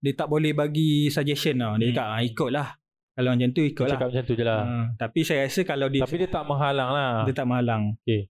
dia 0.00 0.12
tak 0.12 0.28
boleh 0.28 0.52
bagi 0.52 1.08
suggestion 1.08 1.58
tau. 1.58 1.76
Dia 1.76 1.90
Hmm. 1.90 1.96
cakap 1.96 2.08
ah, 2.08 2.22
ikutlah. 2.22 2.68
Kalau 3.14 3.30
macam 3.30 3.50
tu 3.54 3.62
ikutlah. 3.62 3.94
Cakap 3.94 4.06
macam 4.10 4.24
tu 4.26 4.34
je 4.34 4.44
lah 4.44 4.60
Ha, 4.64 4.76
tapi 4.98 5.20
saya 5.22 5.46
rasa 5.46 5.62
kalau 5.62 5.86
dia 5.86 6.02
Tapi 6.02 6.16
dia 6.18 6.30
tak 6.30 6.44
menghalang 6.44 6.90
lah 6.90 7.10
dia 7.22 7.34
tak 7.34 7.46
menghalang. 7.46 7.82
Okay. 8.02 8.26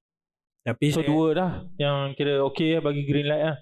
Tapi 0.65 0.87
So 0.93 1.01
saya, 1.01 1.09
dua 1.09 1.27
dah 1.37 1.51
Yang 1.77 1.97
kira 2.17 2.33
okay 2.41 2.69
lah 2.77 2.83
Bagi 2.85 3.03
green 3.05 3.29
light 3.29 3.45
lah 3.45 3.57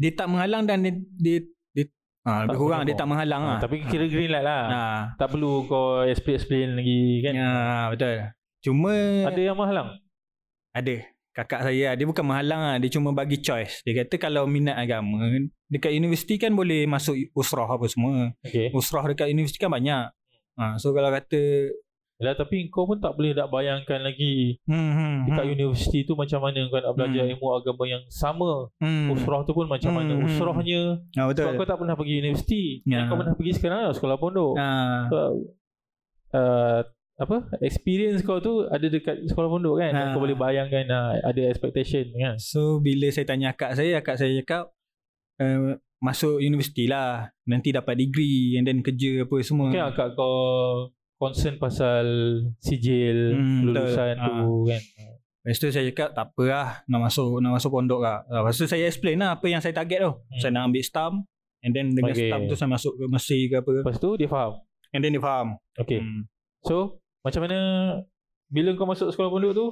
dia 0.00 0.10
tak 0.16 0.26
menghalang 0.26 0.64
dan 0.64 0.82
dia 0.82 0.92
dia, 1.20 1.38
dia 1.76 1.84
ha, 2.24 2.48
lebih 2.48 2.58
kurang 2.58 2.82
dia 2.88 2.96
tak 2.96 3.06
menghalang 3.06 3.42
ha, 3.44 3.50
lah. 3.54 3.58
Tapi 3.60 3.76
kira 3.86 4.08
green 4.08 4.32
light 4.32 4.42
lah 4.42 4.62
Ha. 4.66 4.80
Tak 5.20 5.28
perlu 5.36 5.68
kau 5.68 6.02
explain-explain 6.08 6.74
lagi 6.74 7.20
kan 7.22 7.32
Ya, 7.36 7.52
betul. 7.92 8.32
Cuma 8.64 8.92
Ada 9.28 9.40
yang 9.40 9.56
menghalang 9.56 10.00
ada 10.72 11.04
kakak 11.36 11.68
saya 11.68 11.92
dia 11.96 12.04
bukan 12.08 12.24
menghalang 12.24 12.60
lah, 12.60 12.76
dia 12.80 12.88
cuma 12.92 13.12
bagi 13.12 13.40
choice. 13.40 13.84
Dia 13.84 14.04
kata 14.04 14.16
kalau 14.16 14.48
minat 14.48 14.76
agama 14.76 15.28
dekat 15.68 15.92
universiti 15.92 16.36
kan 16.36 16.52
boleh 16.52 16.84
masuk 16.88 17.16
usrah 17.36 17.68
apa 17.68 17.84
semua. 17.88 18.32
Okay 18.44 18.72
Usrah 18.72 19.04
dekat 19.08 19.28
universiti 19.28 19.60
kan 19.60 19.68
banyak. 19.72 20.12
Ha, 20.54 20.76
so 20.76 20.92
kalau 20.92 21.08
kata 21.08 21.72
Yalah, 22.20 22.38
Tapi 22.38 22.68
kau 22.68 22.84
pun 22.84 22.96
tak 22.96 23.18
boleh 23.18 23.34
nak 23.34 23.48
bayangkan 23.48 23.98
lagi 23.98 24.60
hmm, 24.62 24.90
hmm, 24.92 25.16
Dekat 25.26 25.42
hmm, 25.42 25.54
universiti 25.54 25.98
tu 26.02 26.14
Macam 26.14 26.38
mana 26.38 26.60
kau 26.66 26.78
nak 26.78 26.94
belajar 26.94 27.24
Hmm. 27.24 27.32
ilmu 27.34 27.46
agama 27.50 27.82
yang 27.84 28.04
sama 28.06 28.70
hmm. 28.78 29.10
Usrah 29.10 29.42
tu 29.42 29.52
pun 29.52 29.66
macam 29.66 29.90
mana 29.90 30.12
Hmm. 30.14 30.24
Usrahnya 30.24 31.02
Ha, 31.18 31.26
betul. 31.26 31.42
Sebab 31.42 31.52
kau 31.56 31.66
tak 31.66 31.78
pernah 31.80 31.96
pergi 31.96 32.14
universiti 32.20 32.62
Ya. 32.84 33.08
Kau 33.08 33.16
pernah 33.16 33.34
pergi 33.34 33.52
sekarang 33.56 33.78
lah 33.82 33.92
Sekolah 33.92 34.16
pondok 34.16 34.54
Ha, 34.54 34.68
So, 35.08 35.18
uh, 36.32 36.80
apa 37.12 37.44
experience 37.60 38.24
kau 38.24 38.40
tu 38.40 38.66
ada 38.66 38.82
dekat 38.82 39.28
sekolah 39.28 39.46
pondok 39.46 39.78
kan 39.78 39.92
Ha. 39.92 40.10
kau 40.10 40.20
boleh 40.20 40.34
bayangkan 40.34 40.88
uh, 40.88 41.12
ada 41.22 41.42
expectation 41.44 42.08
kan 42.12 42.34
so 42.34 42.80
bila 42.80 43.06
saya 43.12 43.28
tanya 43.28 43.52
akak 43.52 43.76
saya, 43.76 44.00
akak 44.00 44.16
saya 44.16 44.32
cakap 44.40 44.72
uh, 45.38 45.76
masuk 46.02 46.36
universiti 46.36 46.84
lah. 46.84 47.30
Nanti 47.44 47.70
dapat 47.70 47.94
degree 47.96 48.54
and 48.54 48.66
then 48.66 48.82
kerja 48.82 49.22
apa 49.22 49.36
semua. 49.40 49.70
mungkin 49.70 49.80
akak 49.80 50.12
kau 50.12 50.34
concern 51.14 51.54
pasal 51.56 52.04
sijil 52.58 53.32
Hmm, 53.32 53.62
lulusan 53.64 54.18
betul. 54.18 54.26
tu 54.26 54.50
kan 54.66 54.82
Lepas 55.42 55.58
tu 55.58 55.66
saya 55.68 55.84
cakap 55.88 56.08
tak 56.12 56.26
apa 56.28 56.44
lah 56.44 56.68
nak 56.84 57.00
masuk 57.04 57.38
nak 57.38 57.52
masuk 57.52 57.70
pondok 57.72 57.98
lah. 57.98 58.22
Ah, 58.26 58.42
Lepas 58.42 58.54
tu 58.56 58.66
saya 58.66 58.84
explain 58.84 59.18
lah 59.18 59.34
apa 59.34 59.46
yang 59.46 59.58
saya 59.58 59.70
target 59.72 59.98
tu. 60.00 60.12
Hmm. 60.12 60.38
Saya 60.38 60.50
nak 60.52 60.62
ambil 60.68 60.82
STAM 60.82 61.12
and 61.60 61.72
then 61.72 61.86
dengan 61.90 62.10
Okay. 62.10 62.26
STAM 62.26 62.40
tu 62.44 62.54
saya 62.54 62.68
masuk 62.68 62.92
ke 62.92 63.04
Mesir 63.08 63.42
ke 63.44 63.56
apa. 63.56 63.70
lepas 63.76 63.96
tu 63.96 64.10
dia 64.14 64.26
faham 64.26 64.58
And 64.90 65.00
then 65.00 65.10
dia 65.10 65.18
faham. 65.20 65.56
Okay. 65.74 65.98
Hmm. 65.98 66.26
So, 66.60 66.98
macam 67.22 67.42
mana 67.42 67.58
bila 68.46 68.70
kau 68.72 68.84
masuk 68.84 69.08
sekolah 69.08 69.30
pondok 69.30 69.52
tu? 69.52 69.66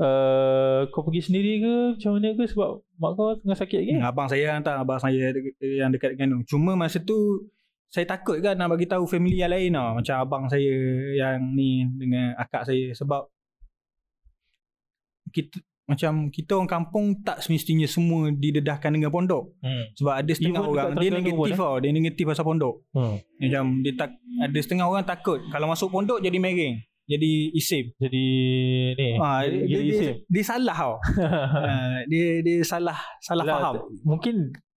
Uh, 0.00 0.88
kau 0.96 1.04
pergi 1.04 1.28
sendiri 1.28 1.60
ke? 1.60 1.74
Macam 2.00 2.10
mana 2.16 2.32
ke? 2.32 2.44
Sebab 2.48 2.70
mak 2.96 3.10
kau 3.20 3.36
tengah 3.36 3.58
sakit 3.60 3.78
lagi? 3.84 3.92
Hmm, 4.00 4.08
abang 4.08 4.28
saya 4.32 4.56
hantar 4.56 4.80
abang 4.80 4.96
saya 4.96 5.28
de- 5.28 5.52
yang 5.60 5.92
dekat 5.92 6.16
dengan 6.16 6.40
tu. 6.40 6.56
Cuma 6.56 6.72
masa 6.72 7.04
tu 7.04 7.52
saya 7.92 8.08
takut 8.08 8.40
kan 8.40 8.56
nak 8.56 8.72
bagi 8.72 8.88
tahu 8.88 9.04
family 9.04 9.44
yang 9.44 9.52
lain 9.52 9.76
tau. 9.76 10.00
Macam 10.00 10.16
abang 10.16 10.44
saya 10.48 10.72
yang 11.12 11.52
ni 11.52 11.84
dengan 12.00 12.32
akak 12.40 12.64
saya 12.64 12.96
sebab 12.96 13.28
kita 15.36 15.60
macam 15.84 16.30
kita 16.30 16.54
orang 16.54 16.70
kampung 16.70 17.18
tak 17.20 17.42
semestinya 17.42 17.84
semua 17.84 18.30
didedahkan 18.32 18.94
dengan 18.94 19.12
pondok. 19.12 19.52
Hmm. 19.60 19.84
Sebab 20.00 20.14
ada 20.16 20.32
setengah 20.32 20.62
Even 20.64 20.72
orang 20.72 20.88
dia 20.96 21.10
negatif 21.12 21.56
tau. 21.60 21.76
Dia 21.76 21.90
negatif 21.92 22.24
pasal 22.24 22.44
pondok. 22.48 22.74
Hmm. 22.96 23.20
Macam 23.36 23.64
dia 23.84 23.92
tak 24.00 24.16
ada 24.16 24.58
setengah 24.64 24.86
orang 24.88 25.04
takut 25.04 25.44
kalau 25.52 25.68
masuk 25.68 25.92
pondok 25.92 26.24
jadi 26.24 26.40
mereng. 26.40 26.80
Jadi 27.10 27.32
isim. 27.58 27.84
Jadi 27.98 28.26
ni. 28.94 29.08
Ha, 29.18 29.42
jadi, 29.42 29.58
dia, 29.58 29.66
jadi 29.66 29.82
dia, 29.82 29.94
isim. 29.98 30.14
dia, 30.30 30.42
salah 30.46 30.76
tau. 30.78 30.94
ha, 31.66 31.98
dia 32.06 32.26
dia 32.46 32.56
salah 32.62 32.98
salah 33.18 33.44
Lah, 33.44 33.54
faham. 33.58 33.74
Mungkin 34.06 34.34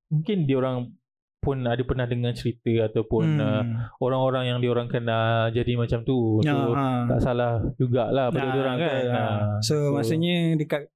mungkin 0.07 0.37
dia 0.47 0.57
orang 0.63 0.95
pun 1.41 1.57
ada 1.65 1.81
pernah 1.83 2.05
dengar 2.07 2.37
cerita 2.37 2.87
ataupun 2.87 3.25
Hmm. 3.35 3.43
uh, 3.43 3.65
orang-orang 3.99 4.45
yang 4.55 4.59
dia 4.61 4.71
orang 4.71 4.87
kenal 4.87 5.51
jadi 5.51 5.73
macam 5.75 6.07
tu. 6.07 6.39
Ya, 6.47 6.55
so 6.55 6.77
ha. 6.77 6.87
tak 7.11 7.21
salah 7.25 7.53
jugalah 7.81 8.31
pada 8.31 8.47
Nah, 8.47 8.53
dia 8.55 8.61
orang 8.63 8.77
kan. 8.79 9.05
Ha. 9.11 9.19
ha. 9.19 9.27
So, 9.65 9.97
maksudnya 9.97 10.55
dekat 10.55 10.87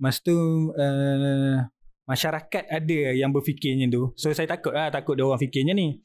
masa 0.00 0.18
tu 0.26 0.36
uh, 0.74 1.62
masyarakat 2.04 2.64
ada 2.68 2.98
yang 3.16 3.32
berfikirnya 3.32 3.88
tu. 3.88 4.12
So 4.16 4.32
saya 4.32 4.48
takut 4.48 4.72
lah 4.76 4.92
takut 4.92 5.16
dia 5.16 5.24
orang 5.24 5.40
fikirnya 5.40 5.72
ni. 5.72 6.00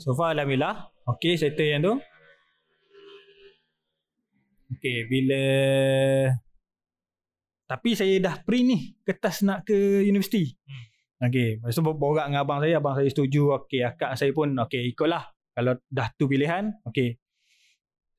So 0.00 0.14
far 0.16 0.32
alhamdulillah. 0.32 0.88
Okay 1.16 1.36
settle 1.36 1.68
yang 1.68 1.82
tu. 1.82 1.94
Okay 4.78 5.08
bila 5.10 5.42
tapi 7.70 7.94
saya 7.94 8.18
dah 8.18 8.34
print 8.42 8.66
ni 8.66 8.78
kertas 9.06 9.46
nak 9.46 9.62
ke 9.62 10.02
universiti. 10.02 10.42
Hmm. 10.66 10.84
Okay, 11.30 11.60
lepas 11.62 11.70
tu 11.70 11.86
borak 11.86 12.26
dengan 12.26 12.42
abang 12.42 12.58
saya, 12.58 12.82
abang 12.82 12.98
saya 12.98 13.06
setuju. 13.06 13.54
Okay, 13.62 13.86
akak 13.86 14.18
saya 14.18 14.34
pun 14.34 14.58
okay 14.58 14.82
ikutlah. 14.90 15.30
Kalau 15.54 15.78
dah 15.86 16.10
tu 16.18 16.26
pilihan, 16.26 16.74
okay. 16.82 17.22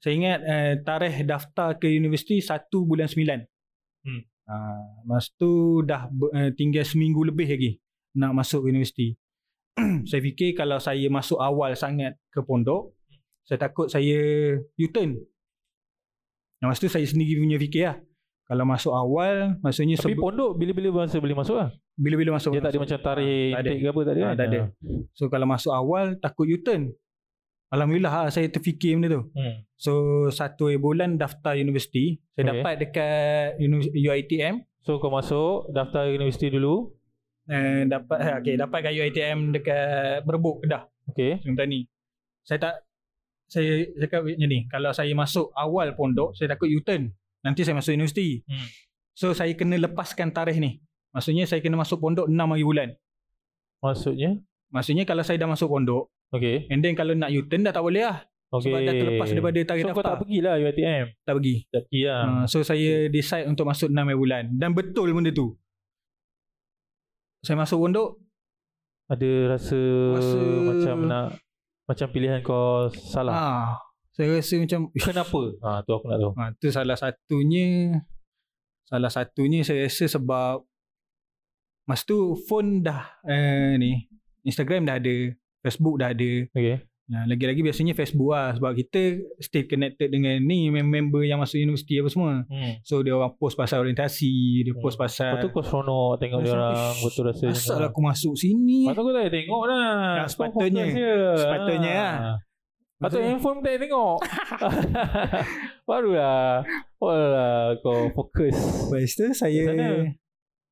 Saya 0.01 0.13
ingat 0.17 0.39
uh, 0.41 0.73
tarikh 0.81 1.27
daftar 1.27 1.77
ke 1.77 1.91
universiti 1.91 2.39
1 2.39 2.71
bulan 2.71 3.11
9. 3.11 4.07
Hmm. 4.07 4.21
Uh, 4.47 4.85
masa 5.05 5.29
tu 5.37 5.83
dah 5.85 6.07
uh, 6.09 6.49
tinggal 6.57 6.87
seminggu 6.87 7.21
lebih 7.27 7.45
lagi 7.51 7.71
nak 8.15 8.31
masuk 8.31 8.65
universiti. 8.65 9.13
saya 10.09 10.21
fikir 10.23 10.55
kalau 10.55 10.79
saya 10.79 11.05
masuk 11.11 11.37
awal 11.37 11.75
sangat 11.75 12.17
ke 12.31 12.39
pondok, 12.39 12.95
saya 13.43 13.67
takut 13.67 13.91
saya 13.91 14.17
U-turn. 14.79 15.19
Nah, 16.61 16.69
masa 16.69 16.79
tu 16.79 16.87
saya 16.87 17.03
sendiri 17.03 17.35
punya 17.35 17.57
fikir 17.57 17.83
lah. 17.83 17.97
Kalau 18.45 18.65
masuk 18.67 18.91
awal, 18.91 19.57
maksudnya 19.59 19.95
Tapi 19.95 20.13
pondok 20.13 20.53
bila-bila 20.53 21.01
masa 21.01 21.17
boleh 21.17 21.33
masuk 21.33 21.55
lah. 21.55 21.69
bila-bila 21.95 22.35
masuk. 22.35 22.51
Dia 22.51 22.59
tak 22.59 22.69
ada 22.69 22.77
masuk. 22.77 22.83
macam 22.83 22.99
tarikh 23.01 23.31
tak 23.47 23.57
ada. 23.57 23.69
intake 23.69 23.79
ke 23.79 23.87
apa 23.87 24.01
tak 24.01 24.11
ada 24.11 24.19
Ah, 24.19 24.27
kan? 24.27 24.35
tak 24.35 24.47
ada. 24.47 24.59
Ah. 24.59 24.67
So 25.11 25.23
kalau 25.27 25.47
masuk 25.47 25.71
awal 25.71 26.05
takut 26.17 26.45
U-turn. 26.45 26.81
Alhamdulillah 27.69 28.11
lah, 28.11 28.29
saya 28.29 28.45
terfikir 28.45 28.93
benda 28.93 29.07
tu. 29.09 29.21
Hmm. 29.31 29.63
So 29.75 29.91
satu 30.29 30.67
bulan 30.77 31.15
daftar 31.15 31.55
universiti. 31.55 32.19
Saya 32.35 32.43
Okay. 32.43 32.51
dapat 32.53 32.73
dekat 32.77 33.47
UiTM. 33.95 34.55
So 34.81 34.99
kau 34.99 35.07
masuk 35.07 35.71
daftar 35.71 36.05
universiti 36.05 36.51
dulu. 36.51 36.91
Eh, 37.47 37.87
dapat 37.87 38.19
okay, 38.37 38.55
dapat 38.55 38.79
kat 38.81 38.93
UiTM 38.93 39.49
dekat 39.51 40.21
Berbuk 40.21 40.61
Kedah. 40.61 40.83
Okay. 41.07 41.39
Sungai 41.39 41.55
Petani. 41.57 41.79
Saya 42.43 42.59
tak 42.59 42.75
saya 43.51 43.83
cakap 43.99 44.23
macam 44.23 44.47
ni. 44.47 44.59
Kalau 44.65 44.91
saya 44.91 45.11
masuk 45.11 45.51
awal 45.53 45.91
pondok, 45.91 46.31
saya 46.33 46.47
takut 46.49 46.71
U-turn. 46.71 47.11
Nanti 47.43 47.61
saya 47.61 47.75
masuk 47.75 47.91
universiti. 47.91 48.39
Hmm. 48.47 48.67
So 49.11 49.35
saya 49.35 49.51
kena 49.51 49.75
lepaskan 49.77 50.31
tarikh 50.31 50.55
ni. 50.57 50.79
Maksudnya 51.11 51.43
saya 51.43 51.59
kena 51.59 51.75
masuk 51.75 51.99
pondok 51.99 52.25
6 52.25 52.39
hari 52.47 52.63
bulan. 52.63 52.89
Maksudnya? 53.79 54.39
Maksudnya 54.69 55.03
kalau 55.03 55.19
saya 55.19 55.35
dah 55.35 55.51
masuk 55.51 55.67
pondok, 55.67 56.07
Okay. 56.31 56.63
and 56.71 56.79
then 56.79 56.95
kalau 56.95 57.11
nak 57.11 57.27
U-turn 57.27 57.59
dah 57.59 57.75
tak 57.75 57.83
boleh 57.83 58.07
lah. 58.07 58.23
Okay. 58.47 58.71
Sebab 58.71 58.79
dah 58.81 58.93
terlepas 58.93 59.27
daripada 59.27 59.59
tarikh 59.61 59.83
So 59.83 59.87
kau 59.89 59.95
daftar. 59.95 60.07
tak 60.07 60.19
pergilah 60.23 60.53
UiTM. 60.57 61.05
tak 61.21 61.33
pergi. 61.35 61.55
Tak 61.67 61.81
pergi 61.83 62.01
lah. 62.03 62.21
Uh, 62.23 62.43
so 62.47 62.57
saya 62.61 62.91
decide 63.07 63.45
untuk 63.45 63.63
masuk 63.63 63.87
6 63.87 63.99
hari 63.99 64.15
bulan 64.15 64.43
dan 64.53 64.71
betul 64.71 65.11
benda 65.11 65.27
tu. 65.29 65.59
Saya 67.41 67.57
masuk 67.57 67.81
pondok 67.81 68.09
Ada 69.07 69.31
rasa, 69.49 69.79
Rasa- 70.13 70.63
macam 70.63 70.97
nak 71.03 71.27
macam 71.91 72.07
pilihan 72.09 72.39
kau 72.41 72.87
salah. 72.91 73.33
ah 73.35 73.65
saya 74.11 74.37
rasa 74.37 74.55
macam 74.59 74.91
Kenapa? 74.91 75.41
Ha 75.63 75.69
tu 75.87 75.91
aku 75.95 76.05
nak 76.11 76.19
tahu. 76.19 76.31
ha, 76.35 76.43
tu 76.59 76.67
salah 76.67 76.97
satunya 76.99 77.95
salah 78.83 79.11
satunya 79.11 79.63
saya 79.63 79.87
rasa 79.87 80.05
sebab 80.11 80.67
masa 81.87 82.03
tu 82.03 82.35
phone 82.47 82.83
dah 82.83 83.07
eh, 83.23 83.79
ni 83.79 84.07
Instagram 84.43 84.89
dah 84.89 84.97
ada, 84.97 85.15
Facebook 85.61 85.95
dah 86.01 86.11
ada. 86.11 86.31
Okay. 86.51 86.81
Nah, 87.11 87.27
lagi-lagi 87.27 87.59
biasanya 87.59 87.91
Facebook 87.91 88.31
lah 88.31 88.55
sebab 88.55 88.71
kita 88.71 89.01
stay 89.37 89.67
connected 89.67 90.07
dengan 90.07 90.39
ni 90.39 90.71
member 90.71 91.21
yang 91.21 91.37
masuk 91.37 91.59
universiti 91.59 91.99
apa 91.99 92.07
semua. 92.07 92.47
Hmm. 92.47 92.79
So 92.81 93.03
dia 93.03 93.11
orang 93.11 93.35
post 93.35 93.53
pasal 93.53 93.83
orientasi, 93.83 94.31
dia 94.63 94.71
post 94.73 94.95
Hmm. 94.95 95.03
pasal 95.03 95.31
Lepas 95.33 95.43
tu 95.43 95.49
kau 95.51 95.59
seronok 95.61 96.11
tengok 96.17 96.39
dia 96.39 96.51
orang 96.53 96.71
"Ish, 96.71 96.99
betul 97.03 97.23
rasa. 97.27 97.45
Asal 97.51 97.83
aku 97.83 97.99
masuk 97.99 98.33
sini 98.33 98.87
Patut 98.87 99.03
kau 99.03 99.11
tak 99.11 99.27
tengok 99.27 99.63
lah. 99.65 99.91
Kau 100.17 100.29
sepatutnya. 100.29 100.83
Sepatutnya 101.35 101.91
Ha. 101.91 101.99
lah. 101.99 102.35
Maksudnya- 103.01 103.27
handphone 103.27 103.59
tak 103.59 103.75
tengok. 103.77 104.17
Barulah. 105.89 106.63
Barulah 106.95 107.53
kau 107.79 108.07
fokus. 108.13 108.55
Lepas 108.87 109.11
tu 109.11 109.25
saya 109.33 109.63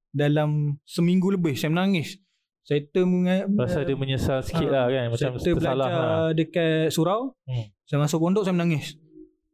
dalam 0.09 0.77
seminggu 0.83 1.29
lebih 1.29 1.53
saya 1.53 1.69
menangis. 1.69 2.17
Saya 2.61 2.85
termenga- 2.85 3.49
Rasa 3.49 3.81
dia 3.81 3.93
menyesal 3.93 4.39
sikit 4.39 4.67
Ah, 4.67 4.71
lah 4.71 4.85
kan. 4.87 5.05
Macam 5.09 5.29
tersalah 5.35 5.55
belajar 5.57 5.89
lah. 5.89 6.29
dekat 6.31 6.89
surau. 6.89 7.33
Hmm. 7.43 7.65
Saya 7.83 7.97
masuk 7.99 8.19
pondok 8.19 8.43
saya 8.43 8.53
menangis. 8.53 8.93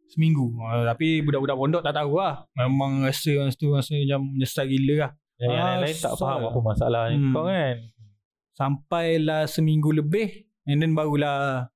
Seminggu. 0.08 0.52
Uh, 0.54 0.84
tapi 0.86 1.20
budak-budak 1.20 1.56
pondok 1.56 1.82
tak 1.82 1.96
tahu 1.96 2.18
lah. 2.18 2.44
Memang 2.54 3.02
rasa 3.02 3.32
masa 3.42 3.56
tu 3.56 3.72
rasa 3.72 3.94
macam 3.94 4.20
menyesal 4.30 4.66
gila 4.66 4.96
lah. 5.00 5.12
Yang, 5.36 5.50
yang 5.50 5.66
Ah, 5.66 5.76
lain 5.78 5.96
tak 5.98 6.14
faham 6.14 6.40
apa 6.46 6.60
masalah 6.62 7.02
ni 7.08 7.16
Hmm. 7.18 7.32
kau 7.32 7.46
kan. 7.46 7.76
Sampailah 8.54 9.44
seminggu 9.46 9.92
lebih 9.92 10.28
and 10.64 10.80
then 10.80 10.92
barulah 10.92 11.68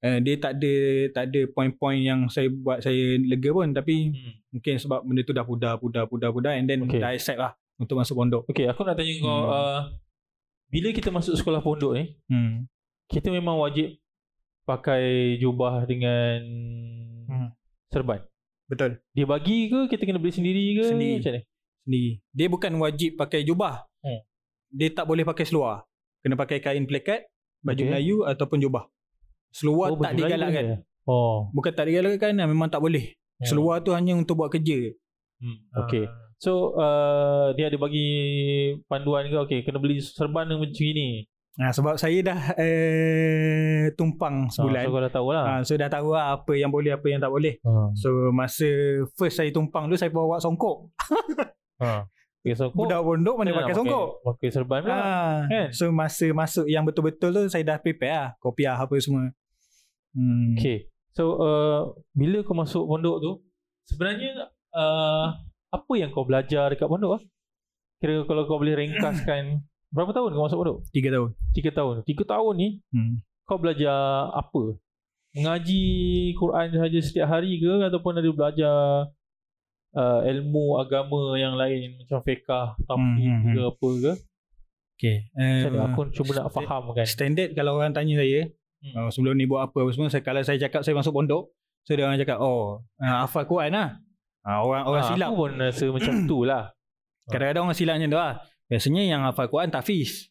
uh, 0.00 0.18
dia 0.18 0.34
tak 0.36 0.56
ada 0.56 0.74
tak 1.12 1.24
ada 1.28 1.40
point-point 1.48 2.00
yang 2.00 2.20
saya 2.26 2.48
buat 2.48 2.80
saya 2.80 2.98
lega 3.16 3.50
pun 3.50 3.70
tapi 3.70 4.10
Hmm. 4.10 4.32
mungkin 4.50 4.74
sebab 4.76 5.00
benda 5.02 5.22
tu 5.22 5.30
dah 5.30 5.44
pudar 5.44 5.74
pudar 5.76 6.04
pudar 6.04 6.30
pudar 6.30 6.52
and 6.52 6.66
then 6.66 6.82
Okay. 6.82 6.98
dah 6.98 7.10
accept 7.10 7.38
lah 7.38 7.52
untuk 7.76 7.94
masuk 7.94 8.16
pondok. 8.16 8.42
Okay 8.46 8.66
aku 8.66 8.82
nak 8.82 8.94
tanya 8.94 9.12
kau. 9.16 9.30
Hmm. 9.30 9.46
Uh, 9.46 9.80
bila 10.70 10.88
kita 10.94 11.10
masuk 11.10 11.34
sekolah 11.34 11.60
pondok 11.60 11.98
ni. 11.98 12.14
Hmm. 12.30 12.70
Kita 13.10 13.28
memang 13.28 13.58
wajib 13.58 13.98
pakai 14.62 15.34
jubah 15.36 15.82
dengan 15.84 16.38
Hmm. 17.26 17.50
serban. 17.90 18.22
Betul. 18.70 19.02
Dia 19.14 19.26
bagi 19.26 19.66
ke 19.66 19.90
kita 19.90 20.06
kena 20.06 20.22
beli 20.22 20.30
sendiri 20.30 20.64
ke? 20.78 20.84
Sendiri. 20.94 21.18
Macam 21.18 21.34
ni? 21.34 21.42
sendiri. 21.80 22.10
Dia 22.30 22.46
bukan 22.46 22.72
wajib 22.78 23.10
pakai 23.18 23.42
jubah. 23.42 23.82
Hmm. 24.02 24.20
Dia 24.70 24.94
tak 24.94 25.10
boleh 25.10 25.26
pakai 25.26 25.42
seluar. 25.42 25.82
Kena 26.22 26.38
pakai 26.38 26.62
kain 26.62 26.86
plekat, 26.86 27.26
baju 27.66 27.82
Okay. 27.82 27.90
Melayu 27.90 28.16
ataupun 28.22 28.62
jubah. 28.62 28.86
Seluar 29.50 29.90
baju 29.90 30.06
tak 30.06 30.14
digalakkan. 30.14 30.64
Oh. 31.08 31.50
Bukan 31.50 31.72
tak 31.74 31.90
digalakkan, 31.90 32.38
memang 32.38 32.70
tak 32.70 32.78
boleh. 32.78 33.18
Hmm. 33.42 33.46
Seluar 33.48 33.82
tu 33.82 33.90
hanya 33.90 34.14
untuk 34.14 34.38
buat 34.38 34.52
kerja. 34.54 34.94
Hmm. 35.42 35.58
Okay. 35.86 36.06
So 36.40 36.72
uh, 36.72 37.52
dia 37.52 37.68
ada 37.68 37.76
bagi 37.76 38.08
panduan 38.88 39.28
ke 39.28 39.36
okay 39.36 39.60
kena 39.60 39.76
beli 39.76 40.00
serban 40.00 40.48
yang 40.48 40.64
macam 40.64 40.72
ni. 40.72 41.28
Nah, 41.60 41.68
sebab 41.76 42.00
saya 42.00 42.24
dah 42.24 42.56
eh, 42.56 43.92
tumpang 43.92 44.48
Sebulan. 44.48 44.80
sebulan. 44.80 44.82
So 44.88 44.88
kau 44.88 45.02
dah 45.04 45.12
tahu 45.12 45.28
lah. 45.36 45.44
Ha, 45.44 45.52
so 45.60 45.72
dah 45.76 45.90
tahu 45.92 46.08
lah 46.16 46.40
apa 46.40 46.52
yang 46.56 46.72
boleh, 46.72 46.96
apa 46.96 47.04
yang 47.12 47.20
tak 47.20 47.28
boleh. 47.28 47.60
Ha. 47.60 47.92
So 47.92 48.32
masa 48.32 48.64
first 49.20 49.36
saya 49.36 49.52
tumpang 49.52 49.92
tu 49.92 50.00
saya 50.00 50.08
bawa 50.08 50.40
songkok. 50.40 50.88
Ha. 51.84 52.08
Pakai 52.40 52.56
songkok. 52.56 52.88
Budak 52.88 53.04
pondok 53.04 53.34
mana 53.36 53.48
Macam 53.52 53.60
pakai 53.60 53.68
nak 53.68 53.78
songkok. 53.84 54.08
Pakai 54.24 54.48
serban 54.48 54.80
pula. 54.80 54.96
Ha, 54.96 55.04
kan? 55.44 55.68
So 55.76 55.84
masa 55.92 56.26
masuk 56.32 56.64
yang 56.72 56.88
betul-betul 56.88 57.36
tu 57.36 57.40
saya 57.52 57.60
dah 57.68 57.76
prepare 57.76 58.16
lah. 58.16 58.28
Kopiah 58.40 58.80
apa 58.80 58.96
semua. 58.96 59.28
Hmm. 60.16 60.56
Okay. 60.56 60.88
So 61.12 61.36
uh, 61.36 61.92
bila 62.16 62.40
kau 62.40 62.56
masuk 62.56 62.88
pondok 62.88 63.20
tu 63.20 63.32
sebenarnya 63.92 64.48
uh, 64.72 65.36
apa 65.70 65.92
yang 65.94 66.10
kau 66.10 66.26
belajar 66.26 66.68
dekat 66.68 66.86
pondok 66.86 67.18
ah? 67.18 67.22
Kira 67.98 68.24
kalau 68.24 68.44
kau 68.44 68.58
boleh 68.58 68.74
ringkaskan 68.74 69.62
berapa 69.94 70.10
tahun 70.10 70.34
kau 70.34 70.44
masuk 70.44 70.58
pondok? 70.60 70.78
Tiga 70.90 71.08
tahun. 71.10 71.30
Tiga 71.52 71.70
tahun. 71.70 71.94
Tiga 72.04 72.24
tahun 72.26 72.54
ni 72.56 72.68
Hmm. 72.90 73.22
kau 73.44 73.58
belajar 73.58 73.94
apa? 74.30 74.78
Mengaji 75.30 75.82
Quran 76.34 76.66
saja 76.74 76.98
setiap 76.98 77.28
hari 77.28 77.54
ke 77.56 77.70
ataupun 77.86 78.18
ada 78.18 78.30
belajar 78.30 78.76
uh, 79.94 80.20
ilmu 80.26 80.74
agama 80.76 81.38
yang 81.38 81.54
lain 81.54 81.98
macam 81.98 82.18
fiqah, 82.20 82.74
tauhid 82.82 83.30
Hmm, 83.30 83.42
hmm, 83.46 83.54
ke 83.54 83.60
apa 83.62 83.88
ke? 83.94 84.12
Okay. 84.98 85.16
Macam 85.32 85.70
mana? 85.70 85.78
Uh, 85.78 85.86
Aku 85.88 86.00
cuba 86.12 86.30
nak 86.34 86.50
faham 86.50 86.82
kan. 86.92 87.06
Standard 87.06 87.54
kalau 87.54 87.78
orang 87.78 87.94
tanya 87.94 88.18
saya, 88.18 88.50
Hmm. 88.80 88.96
Uh, 88.96 89.10
sebelum 89.12 89.36
ni 89.36 89.44
buat 89.44 89.60
apa 89.60 89.76
apa 89.76 89.92
semua. 89.92 90.08
Saya, 90.08 90.24
kalau 90.24 90.40
saya 90.40 90.56
cakap 90.56 90.80
saya 90.80 90.96
masuk 90.96 91.12
pondok, 91.12 91.52
so 91.84 91.92
dia 91.92 92.00
orang 92.00 92.16
cakap, 92.16 92.40
oh, 92.40 92.80
uh, 92.96 93.16
hafal 93.20 93.44
Quran 93.44 93.76
lah. 93.76 94.00
Uh, 94.40 94.58
orang 94.58 94.82
orang 94.84 95.02
Ah, 95.02 95.08
silap. 95.08 95.28
Aku 95.28 95.36
pun 95.38 95.52
rasa 95.54 95.84
macam 95.86 96.14
tu 96.26 96.38
lah. 96.42 96.64
Kadang-kadang 97.26 97.62
orang 97.64 97.76
silap 97.76 97.94
macam 97.94 98.08
tu 98.08 98.18
lah. 98.18 98.34
Biasanya 98.66 99.02
yang 99.04 99.20
hafal 99.22 99.46
Quran 99.46 99.68
tafiz. 99.68 100.30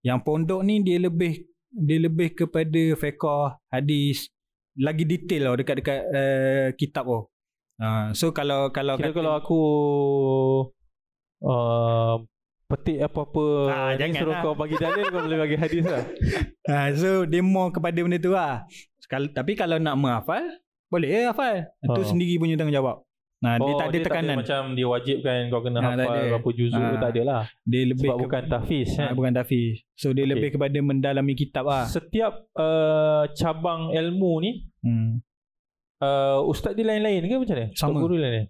Yang 0.00 0.18
pondok 0.22 0.60
ni 0.62 0.80
dia 0.80 0.98
lebih 0.98 1.42
dia 1.68 1.98
lebih 1.98 2.32
kepada 2.34 2.82
fiqah, 2.94 3.44
hadis, 3.68 4.30
lagi 4.74 5.02
detail 5.02 5.42
tau 5.44 5.56
dekat-dekat 5.56 6.00
uh, 6.08 6.66
kitab 6.72 7.04
tu. 7.04 7.20
Uh, 7.76 8.10
so 8.12 8.30
kalau 8.30 8.70
kalau 8.70 8.94
Kira 8.94 9.10
kalau 9.12 9.32
aku 9.34 9.60
uh, 11.42 12.14
petik 12.66 12.98
apa-apa 13.00 13.44
Ah, 13.66 13.90
ni 13.90 13.98
jangan 13.98 14.14
suruh 14.18 14.34
lah. 14.34 14.42
kau 14.42 14.54
bagi 14.54 14.76
dalil 14.76 15.04
kau 15.08 15.20
boleh 15.20 15.38
bagi 15.40 15.56
hadis 15.56 15.84
lah. 15.84 16.04
uh, 16.68 16.88
so 17.00 17.08
dia 17.24 17.40
more 17.40 17.70
kepada 17.70 17.96
benda 17.96 18.18
tu 18.18 18.32
lah. 18.32 18.64
Sekal- 18.98 19.32
tapi 19.32 19.52
kalau 19.54 19.76
nak 19.76 19.96
menghafal, 19.96 20.44
boleh 20.86 21.08
je 21.08 21.20
hafal. 21.26 21.54
Itu 21.80 22.00
Oh. 22.00 22.06
sendiri 22.06 22.36
punya 22.36 22.54
tanggungjawab. 22.54 23.07
Nah, 23.38 23.54
dia 23.54 23.72
tak 23.72 23.86
ada 23.88 23.98
tekanan. 24.02 24.34
macam 24.36 24.60
dia 24.74 24.82
wajibkan 24.84 25.46
kau 25.46 25.62
kena 25.62 25.78
Ah, 25.78 25.94
tak 25.94 26.02
hafal 26.02 26.10
ada. 26.12 26.26
berapa 26.28 26.48
juzuk 26.50 26.82
Ah. 26.82 26.98
tak 26.98 27.10
ada 27.12 27.22
lah. 27.22 27.42
dia 27.62 27.82
lebih 27.86 28.08
Sebab 28.08 28.18
bukan 28.18 28.42
tahfiz 28.44 28.88
Ah, 28.90 28.98
kan. 28.98 29.10
bukan 29.14 29.32
tafiz. 29.32 29.74
So 29.94 30.10
dia 30.10 30.22
Okey. 30.22 30.32
lebih 30.32 30.48
kepada 30.52 30.78
mendalami 30.80 31.32
kitab 31.32 31.64
lah. 31.64 31.86
Setiap 31.86 32.34
uh, 32.52 33.30
cabang 33.32 33.90
ilmu 33.92 34.32
ni 34.40 34.50
Hmm. 34.78 35.22
uh, 35.98 36.42
ustaz 36.44 36.72
dia 36.72 36.82
lain-lain 36.84 37.22
ke 37.22 37.36
macam 37.36 37.54
mana? 37.54 37.68
Sama. 37.72 37.88
Tok 37.88 38.00
guru 38.00 38.14
lain-lain. 38.16 38.46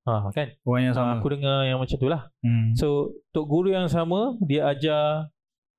Ha 0.00 0.12
kan? 0.32 0.48
Orang 0.60 0.82
yang 0.82 0.94
Sama. 0.96 1.06
sama. 1.06 1.16
aku 1.16 1.28
dengar 1.30 1.58
yang 1.62 1.78
macam 1.78 1.96
tu 1.96 2.08
lah. 2.08 2.22
Hmm. 2.40 2.74
So 2.74 2.86
tok 3.30 3.46
guru 3.46 3.70
yang 3.70 3.86
sama 3.86 4.34
dia 4.40 4.66
ajar 4.66 5.30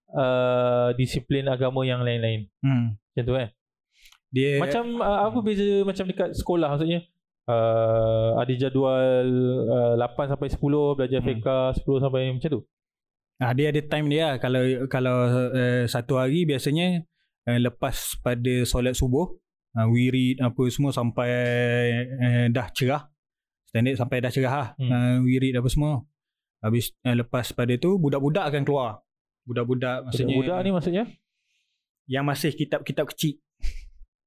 uh, 0.10 0.90
disiplin 0.94 1.48
agama 1.48 1.84
yang 1.84 2.00
lain-lain. 2.00 2.48
Hmm. 2.60 2.96
Macam 3.12 3.24
tu 3.26 3.34
kan? 3.34 3.48
Dia 4.32 4.56
Macam 4.58 4.84
uh, 4.98 5.28
apa 5.28 5.40
beza 5.42 5.84
macam 5.84 6.06
dekat 6.06 6.32
sekolah 6.34 6.72
maksudnya? 6.72 7.04
Uh, 7.50 8.38
ada 8.38 8.54
jadual 8.54 9.28
uh, 9.66 9.94
8 9.98 10.32
sampai 10.38 10.48
10 10.54 10.62
belajar 10.98 11.20
Hmm. 11.20 11.28
fiqah 11.28 11.74
10 11.74 12.04
sampai 12.06 12.32
macam 12.32 12.50
tu. 12.54 12.62
Ah 13.42 13.52
dia 13.58 13.74
ada 13.74 13.82
time 13.82 14.08
dia 14.08 14.22
lah. 14.30 14.36
Kalau 14.38 14.62
kalau 14.86 15.16
uh, 15.50 15.84
satu 15.90 16.22
hari 16.22 16.46
biasanya 16.46 17.02
uh, 17.50 17.60
lepas 17.60 18.22
pada 18.22 18.62
solat 18.64 18.94
subuh, 18.94 19.34
uh, 19.74 19.88
wirid 19.90 20.38
apa 20.38 20.62
semua 20.70 20.94
sampai 20.94 21.32
uh, 22.22 22.46
dah 22.54 22.70
cerah. 22.72 23.10
Standard 23.66 23.98
sampai 23.98 24.22
dah 24.22 24.32
cerah 24.32 24.54
lah. 24.54 24.70
Hmm. 24.78 24.92
Uh, 24.94 25.18
wirid 25.26 25.58
apa 25.58 25.66
semua. 25.68 26.06
Habis 26.62 26.94
uh, 27.02 27.18
lepas 27.18 27.50
pada 27.58 27.74
tu 27.82 27.98
budak-budak 27.98 28.54
akan 28.54 28.62
keluar. 28.62 29.02
Budak-budak 29.42 30.06
maksudnya 30.06 30.36
Budak 30.38 30.60
ni 30.62 30.70
maksudnya? 30.70 31.06
yang 32.06 32.28
masih 32.28 32.54
kitab-kitab 32.54 33.10
kecil. 33.10 33.42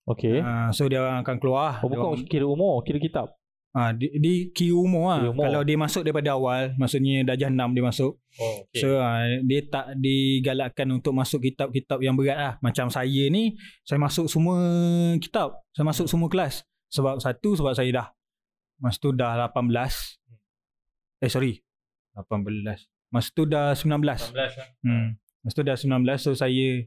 Okey. 0.05 0.41
Uh, 0.41 0.69
so 0.71 0.85
dia 0.85 1.01
orang 1.01 1.25
akan 1.25 1.37
keluar. 1.41 1.81
Oh 1.81 1.89
bukan 1.89 2.05
orang- 2.13 2.29
kira 2.29 2.45
umur, 2.45 2.85
kira 2.85 3.01
kitab. 3.01 3.33
Ah, 3.75 3.91
di, 3.91 4.07
di 4.23 4.55
kira 4.55 4.77
umur 4.77 5.11
lah. 5.11 5.19
Kira 5.19 5.31
umur. 5.35 5.45
Kalau 5.51 5.61
dia 5.67 5.75
masuk 5.75 6.03
daripada 6.07 6.31
awal, 6.31 6.63
maksudnya 6.79 7.27
darjah 7.27 7.51
6 7.51 7.75
dia 7.75 7.83
masuk. 7.83 8.13
Oh, 8.39 8.55
Okay. 8.71 8.81
So 8.85 9.03
ah, 9.03 9.27
dia 9.43 9.61
tak 9.67 9.99
digalakkan 9.99 10.87
untuk 10.95 11.11
masuk 11.11 11.43
kitab-kitab 11.43 11.99
yang 11.99 12.15
berat 12.15 12.39
lah. 12.39 12.55
Macam 12.63 12.87
saya 12.87 13.27
ni, 13.27 13.59
saya 13.83 13.99
masuk 13.99 14.31
semua 14.31 14.55
kitab. 15.19 15.59
Saya 15.75 15.85
masuk 15.89 16.07
semua 16.07 16.31
kelas. 16.31 16.63
Sebab 16.95 17.19
satu, 17.19 17.59
sebab 17.59 17.75
saya 17.75 17.91
dah. 17.91 18.07
Masa 18.79 18.99
tu 19.03 19.11
dah 19.11 19.35
18. 19.51 20.23
Eh 21.19 21.31
sorry. 21.31 21.59
18. 22.15 22.87
Masa 23.11 23.29
tu 23.35 23.43
dah 23.43 23.75
19. 23.75 24.31
19 24.31 24.39
lah. 24.39 24.69
Hmm. 24.87 25.19
Masa 25.43 25.55
tu 25.55 25.65
dah 25.67 25.75
19. 25.75 25.91
So 26.23 26.31
saya... 26.39 26.87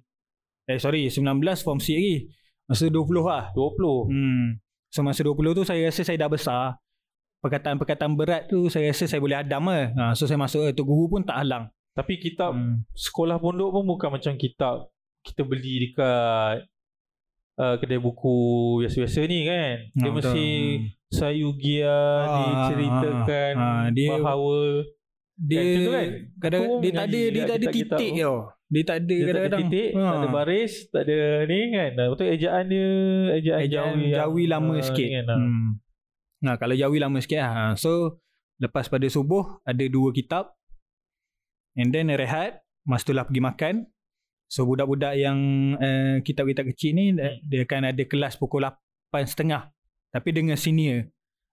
Eh 0.67 0.79
sorry, 0.79 1.12
19 1.12 1.19
form 1.59 1.79
C 1.79 1.95
lagi. 2.00 2.15
Masa 2.67 2.83
tu 2.83 2.93
20 2.93 3.24
lah. 3.24 3.50
20. 3.51 4.12
Hmm. 4.12 4.47
So 4.88 5.00
masa 5.01 5.21
20 5.21 5.36
tu 5.53 5.63
saya 5.63 5.81
rasa 5.83 6.01
saya 6.03 6.17
dah 6.17 6.27
besar. 6.27 6.63
Perkataan-perkataan 7.38 8.13
berat 8.13 8.41
tu 8.45 8.67
saya 8.67 8.89
rasa 8.89 9.05
saya 9.05 9.19
boleh 9.19 9.38
hadam 9.38 9.63
lah. 9.63 9.94
Ha, 9.94 10.03
so 10.11 10.25
saya 10.25 10.35
masuk 10.35 10.68
tu 10.72 10.83
guru 10.83 11.07
pun 11.09 11.22
tak 11.22 11.37
halang. 11.37 11.70
Tapi 11.94 12.18
kitab 12.18 12.51
Hmm. 12.51 12.83
sekolah 12.92 13.37
pondok 13.37 13.72
pun 13.72 13.83
bukan 13.85 14.09
macam 14.11 14.35
kitab 14.35 14.89
kita 15.22 15.42
beli 15.42 15.87
dekat 15.87 16.65
uh, 17.55 17.75
kedai 17.77 17.98
buku 17.98 18.35
biasa-biasa 18.79 19.20
ni 19.24 19.39
kan. 19.44 19.75
Dia 19.94 20.09
Ha, 20.09 20.13
mesti 20.13 20.48
Sayugia 21.07 21.87
Ah, 22.20 22.35
diceritakan 22.68 23.53
ah, 23.55 23.63
ah. 23.63 23.83
Dia- 23.89 24.11
bahawa 24.13 24.83
Dia 25.37 25.61
Kan, 25.61 25.87
kan? 25.87 26.07
kadang 26.42 26.63
dia 26.81 26.92
tak 26.92 27.05
ada 27.05 27.13
dia 27.13 27.29
dekat 27.31 27.48
tak 27.48 27.57
ada 27.61 27.68
titik 27.70 28.11
tau. 28.18 28.37
Dia 28.68 28.84
tak 28.84 28.98
ada 29.00 29.08
dia 29.08 29.18
tak 29.18 29.24
ada 29.24 29.40
kadang-kadang. 29.40 29.62
titik, 29.72 29.90
Ha. 29.92 30.03
tak 30.03 30.18
ada 30.18 30.27
baris, 30.30 30.74
tak 30.92 31.01
ada 31.03 31.18
ni 31.46 31.60
kan. 31.72 31.90
Betul 32.12 32.27
ejaan 32.30 32.64
dia 32.68 32.88
ejaan, 33.34 33.60
Ejaan 33.64 33.94
jawi, 33.96 34.03
yang, 34.03 34.18
jawi 34.20 34.44
lama 34.46 34.74
ah, 34.74 34.84
sikit. 34.84 35.08
Kan. 35.10 35.25
Hmm. 35.32 35.70
Nah, 36.38 36.56
kalau 36.56 36.75
jawi 36.75 36.98
lama 36.98 37.18
sikit. 37.18 37.40
Ha, 37.40 37.74
So 37.74 38.20
lepas 38.58 38.86
pada 38.88 39.08
subuh 39.08 39.64
ada 39.64 39.84
dua 39.88 40.12
kitab. 40.12 40.51
And 41.74 41.90
then 41.90 42.10
rehat, 42.10 42.60
masa 42.84 43.03
tu 43.03 43.14
lah 43.14 43.24
pergi 43.24 43.40
makan. 43.40 43.75
So 44.48 44.64
budak-budak 44.64 45.16
yang 45.16 45.38
uh, 45.75 46.20
kitab-kitab 46.22 46.68
kecil 46.68 46.92
ni 46.94 47.06
Hmm. 47.12 47.40
dia 47.44 47.64
akan 47.64 47.82
ada 47.88 48.03
kelas 48.03 48.36
pukul 48.36 48.64
8.30 49.12 49.75
tapi 50.10 50.30
dengan 50.32 50.56
senior. 50.56 51.08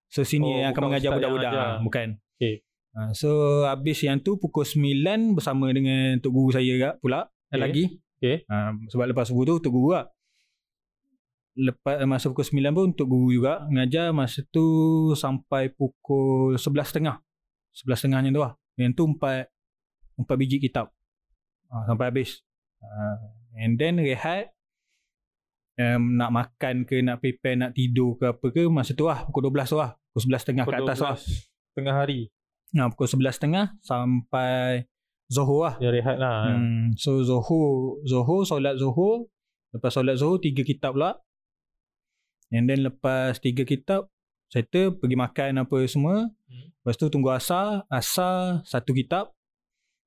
So 0.08 0.22
senior 0.22 0.50
Oh, 0.50 0.60
yang 0.60 0.70
akan 0.70 0.82
mengajar 0.84 1.10
yang 1.10 1.18
budak-budak. 1.18 1.50
ajar. 1.50 1.66
Ha, 1.68 1.78
bukan. 1.78 2.08
Okay. 2.34 2.54
Ha, 2.94 3.10
so 3.10 3.62
habis 3.66 4.06
yang 4.06 4.22
tu 4.22 4.38
pukul 4.38 4.62
9 4.62 5.34
bersama 5.34 5.66
dengan 5.74 6.14
tok 6.22 6.30
guru 6.30 6.50
saya 6.54 6.62
juga 6.62 6.90
pula 7.02 7.26
Okay. 7.54 7.62
lagi. 7.62 7.84
Okay. 8.18 8.36
Ha, 8.50 8.74
sebab 8.90 9.14
lepas 9.14 9.30
subuh 9.30 9.46
tu 9.46 9.62
tok 9.62 9.72
guru 9.74 9.94
lah. 9.94 10.10
Lepas 11.54 12.02
masa 12.02 12.26
pukul 12.30 12.42
9 12.42 12.74
pun 12.74 12.90
tok 12.90 13.06
guru 13.06 13.30
juga 13.30 13.62
mengajar 13.70 14.10
masa 14.10 14.42
tu 14.50 14.66
sampai 15.14 15.70
pukul 15.70 16.58
11.30. 16.58 17.14
11.30 17.86 18.10
macam 18.10 18.32
tu 18.34 18.42
lah. 18.42 18.52
Yang 18.74 18.94
tu 18.98 19.04
4 19.06 20.26
4 20.26 20.40
biji 20.40 20.56
kitab. 20.58 20.90
Ha, 21.70 21.86
sampai 21.86 22.10
habis. 22.10 22.42
Ha, 22.82 23.22
and 23.62 23.78
then 23.78 24.02
rehat 24.02 24.50
um, 25.78 26.18
nak 26.18 26.34
makan 26.34 26.82
ke 26.86 27.02
nak 27.06 27.22
prepare 27.22 27.54
nak 27.54 27.70
tidur 27.74 28.18
ke 28.18 28.34
apa 28.34 28.46
ke 28.50 28.66
masa 28.66 28.98
tu 28.98 29.06
lah 29.06 29.26
pukul 29.30 29.50
12 29.50 29.70
tu 29.70 29.78
lah. 29.78 29.94
Pukul 30.10 30.30
11.30 30.30 30.62
ke 30.62 30.74
atas 30.82 30.98
lah. 31.02 31.14
12 31.18 31.54
tengah 31.74 31.94
hari 31.94 32.30
Nah, 32.74 32.90
pukul 32.90 33.06
11.30 33.06 33.78
sampai 33.86 34.82
Zohor 35.30 35.70
lah. 35.70 35.74
dia 35.80 35.94
rehat 35.94 36.18
lah. 36.20 36.52
Hmm. 36.52 36.92
So 36.98 37.22
Zohor, 37.24 38.02
Zohor, 38.04 38.44
solat 38.44 38.76
Zohor. 38.76 39.30
Lepas 39.72 39.94
solat 39.94 40.18
Zohor, 40.18 40.42
tiga 40.42 40.66
kitab 40.66 40.98
pula. 40.98 41.16
And 42.52 42.68
then 42.68 42.84
lepas 42.86 43.40
tiga 43.40 43.64
kitab, 43.64 44.10
settle, 44.52 44.98
pergi 44.98 45.16
makan 45.16 45.64
apa 45.64 45.76
semua. 45.86 46.28
Hmm. 46.28 46.66
Lepas 46.82 46.94
tu 47.00 47.06
tunggu 47.08 47.32
asar, 47.32 47.86
asar 47.88 48.66
satu 48.68 48.92
kitab. 48.92 49.32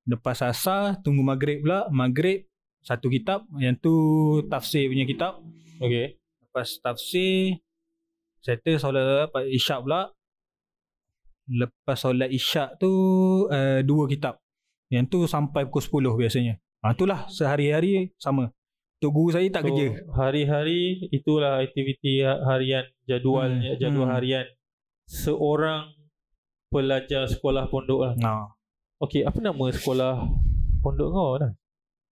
Lepas 0.08 0.44
asar, 0.44 1.00
tunggu 1.02 1.24
maghrib 1.24 1.64
pula. 1.64 1.88
Maghrib, 1.90 2.46
satu 2.84 3.08
kitab. 3.08 3.44
Yang 3.58 3.80
tu 3.84 3.96
tafsir 4.48 4.88
punya 4.88 5.04
kitab. 5.04 5.40
Okay. 5.82 6.20
Lepas 6.44 6.80
tafsir, 6.80 7.60
settle 8.44 8.80
solat 8.80 9.32
isyak 9.52 9.84
pula. 9.84 10.14
Lepas 11.48 12.04
solat 12.04 12.28
isyak 12.28 12.76
tu, 12.76 12.92
uh, 13.48 13.80
dua 13.82 14.04
kitab. 14.08 14.38
Yang 14.88 15.06
tu 15.12 15.20
sampai 15.28 15.68
pukul 15.68 16.12
10 16.12 16.20
biasanya. 16.20 16.54
Ha, 16.84 16.96
itulah 16.96 17.28
sehari-hari 17.28 18.12
sama. 18.16 18.52
Tok 18.98 19.12
guru 19.14 19.30
saya 19.36 19.48
tak 19.52 19.64
so, 19.64 19.68
kerja. 19.72 19.88
Hari-hari 20.10 21.12
itulah 21.12 21.60
aktiviti 21.62 22.24
ha- 22.24 22.42
harian 22.50 22.88
jadualnya 23.06 23.76
Hmm, 23.76 23.80
jadual 23.80 24.08
hmm. 24.10 24.16
harian 24.16 24.46
seorang 25.06 25.92
pelajar 26.68 27.28
sekolah 27.30 27.70
pondok 27.70 28.00
lah. 28.04 28.14
Ha. 28.18 28.32
Okey, 29.04 29.22
apa 29.24 29.38
nama 29.40 29.66
sekolah 29.70 30.26
pondok 30.82 31.08
kau 31.14 31.38
dah? 31.38 31.52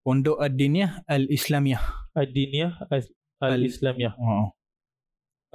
Pondok 0.05 0.37
Ad-Diniyah 0.37 1.09
Al-Islamiyah. 1.09 1.81
Adiniyah 2.13 2.77
Al- 2.93 3.15
Al-Islamiyah. 3.41 4.13
Ha. 4.13 4.33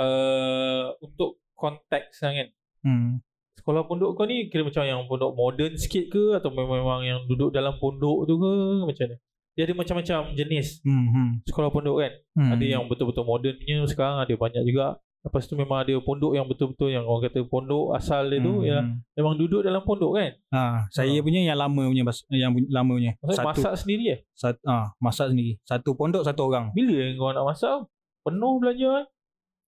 Uh, 0.01 0.97
untuk 1.05 1.39
konteks 1.55 2.25
kan. 2.25 2.49
Hmm. 2.83 3.21
Sekolah 3.61 3.85
pondok 3.85 4.11
kau 4.15 4.25
ni 4.25 4.49
kira 4.49 4.63
macam 4.63 4.83
yang 4.83 5.05
pondok 5.05 5.33
moden 5.33 5.77
sikit 5.77 6.09
ke 6.09 6.35
atau 6.35 6.49
memang 6.49 7.01
yang 7.03 7.21
duduk 7.25 7.51
dalam 7.51 7.77
pondok 7.77 8.25
tu 8.25 8.35
ke 8.35 8.53
macam 8.83 9.05
mana? 9.07 9.17
Dia 9.51 9.63
ada 9.63 9.75
macam-macam 9.75 10.19
jenis 10.33 10.81
Hmm. 10.81 11.07
Hmm. 11.07 11.31
sekolah 11.43 11.69
pondok 11.69 11.97
kan. 11.99 12.13
hmm. 12.35 12.51
Ada 12.51 12.65
yang 12.67 12.83
betul-betul 12.87 13.23
moden 13.23 13.55
punya 13.55 13.85
sekarang 13.85 14.17
ada 14.19 14.33
banyak 14.33 14.65
juga. 14.65 14.97
Lepas 15.21 15.45
tu 15.45 15.53
memang 15.53 15.79
ada 15.79 15.93
pondok 15.99 16.33
yang 16.33 16.49
betul-betul 16.49 16.89
yang 16.89 17.05
orang 17.05 17.29
kata 17.29 17.45
pondok 17.45 17.93
asal 17.93 18.25
dia 18.25 18.41
tu 18.41 18.55
Hmm, 18.55 18.65
ya 18.65 18.79
hmm. 18.81 19.05
memang 19.13 19.37
duduk 19.37 19.61
dalam 19.61 19.83
pondok 19.83 20.17
kan. 20.17 20.33
Ha, 20.49 20.61
saya 20.89 21.13
Ha. 21.13 21.21
punya 21.21 21.45
yang 21.45 21.59
lama 21.59 21.83
punya 21.85 22.03
bas- 22.03 22.25
yang 22.33 22.57
lama 22.67 22.97
punya. 22.97 23.13
Maksudnya 23.21 23.45
masak 23.47 23.73
sendiri 23.77 24.05
eh. 24.09 24.19
Satu, 24.33 24.61
ah, 24.65 24.89
masak 24.97 25.29
sendiri. 25.29 25.61
Satu 25.63 25.93
pondok 25.93 26.25
satu 26.25 26.41
orang. 26.43 26.73
Bila 26.73 26.97
yang 26.97 27.15
kau 27.15 27.29
nak 27.31 27.45
masak? 27.45 27.85
Penuh 28.23 28.57
belanja 28.57 28.89
eh. 28.97 29.07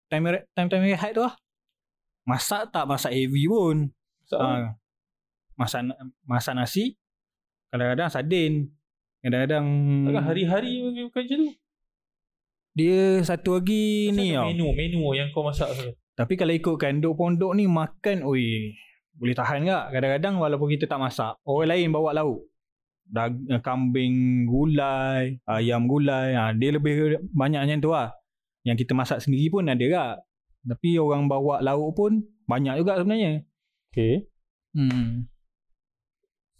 Time 0.08 0.24
time 0.50 0.68
time 0.70 0.84
rehat 0.86 1.12
tu 1.12 1.20
lah. 1.20 1.36
Masak 2.22 2.70
tak 2.70 2.84
masak 2.86 3.12
heavy 3.12 3.50
pun. 3.50 3.90
Masak? 4.26 4.40
Ha, 4.40 4.48
masak 5.58 5.80
masak 6.24 6.54
nasi. 6.54 6.84
Kadang-kadang 7.72 8.08
sardin. 8.12 8.52
Kadang-kadang 9.22 9.66
Takkan 10.10 10.24
hari-hari 10.26 10.72
bukan 10.82 11.22
macam 11.22 11.38
tu. 11.38 11.52
Dia 12.72 13.20
satu 13.20 13.60
lagi 13.60 14.10
ni 14.16 14.32
tau. 14.32 14.48
Menu, 14.48 14.72
menu 14.72 15.12
yang 15.12 15.28
kau 15.30 15.44
masak 15.44 15.70
tu. 15.76 15.92
Tapi 16.12 16.34
kalau 16.36 16.52
ikutkan 16.52 17.00
duk 17.00 17.16
pondok 17.16 17.52
ni 17.56 17.68
makan 17.68 18.24
oi 18.24 18.76
boleh 19.16 19.34
tahan 19.36 19.68
tak? 19.68 19.84
Kadang-kadang 19.92 20.34
walaupun 20.40 20.68
kita 20.72 20.88
tak 20.88 21.00
masak, 21.00 21.36
orang 21.44 21.68
lain 21.76 21.88
bawa 21.92 22.10
lauk. 22.16 22.48
Dag, 23.04 23.36
eh, 23.36 23.60
kambing 23.60 24.48
gulai, 24.48 25.36
ayam 25.44 25.84
gulai. 25.84 26.32
Ha, 26.32 26.56
dia 26.56 26.72
lebih 26.72 27.20
banyak 27.28 27.60
macam 27.60 27.78
tu 27.82 27.90
lah. 27.92 28.08
Yang 28.64 28.86
kita 28.86 28.92
masak 28.96 29.18
sendiri 29.20 29.52
pun 29.52 29.68
ada 29.68 29.84
tak? 29.84 30.14
Tapi 30.62 30.98
orang 30.98 31.26
bawa 31.26 31.58
lauk 31.58 31.98
pun 31.98 32.22
banyak 32.46 32.78
juga 32.78 33.02
sebenarnya. 33.02 33.42
Okay. 33.90 34.30
Hmm. 34.72 35.26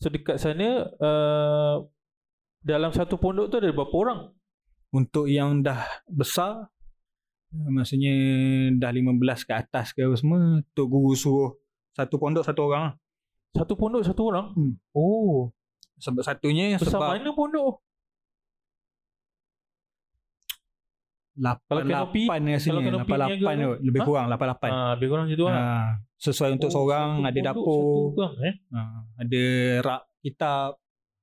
So 0.02 0.10
dekat 0.10 0.42
sana 0.42 0.90
uh, 0.98 1.86
dalam 2.62 2.90
satu 2.90 3.18
pondok 3.18 3.50
tu 3.50 3.56
ada 3.62 3.70
berapa 3.70 3.94
orang? 3.94 4.20
Untuk 4.92 5.30
yang 5.30 5.64
dah 5.64 5.88
besar, 6.04 6.68
eh, 7.54 7.70
maksudnya 7.72 8.14
dah 8.76 8.90
15 8.92 9.48
ke 9.48 9.52
atas 9.56 9.94
ke 9.96 10.04
apa 10.04 10.18
semua, 10.18 10.60
Tok 10.76 10.86
Guru 10.90 11.16
suruh 11.16 11.50
satu 11.96 12.18
pondok 12.18 12.44
satu 12.44 12.60
orang 12.68 12.82
lah. 12.90 12.94
Satu 13.52 13.72
pondok 13.76 14.02
satu 14.04 14.22
orang? 14.32 14.46
Hmm. 14.56 14.74
Oh. 14.92 15.52
Sebab 16.02 16.24
satunya 16.24 16.74
Besar 16.76 16.98
sebab 16.98 17.08
mana 17.14 17.30
pondok? 17.30 17.78
Kalau 21.34 21.80
kanopi- 21.80 22.28
88 22.28 22.44
rasanya. 22.46 22.68
kalau 22.68 22.82
kanopi 22.82 23.10
88 23.10 23.32
niaga 23.32 23.46
tu. 23.56 23.70
Lebih 23.82 24.00
Ha? 24.00 24.06
kurang 24.06 24.26
88. 24.28 24.68
Ah, 24.68 24.90
lebih 24.92 25.08
kurang 25.08 25.24
macam 25.24 25.38
tu 25.38 25.46
lah. 25.46 25.56
Ha, 25.56 25.64
sesuai 26.14 26.50
untuk 26.52 26.68
Oh, 26.68 26.74
seorang 26.74 27.08
ada 27.22 27.40
dapur, 27.42 27.64
Satu 28.12 28.20
orang, 28.20 28.34
eh? 28.42 28.54
ha, 28.68 28.80
ada 29.16 29.42
rak 29.80 30.02
kitab. 30.20 30.70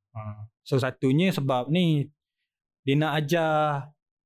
Ha, 0.10 0.20
so 0.60 0.76
satunya 0.76 1.30
sebab 1.30 1.68
ni 1.68 2.10
dia 2.82 2.96
nak 2.96 3.14
ajar 3.16 3.54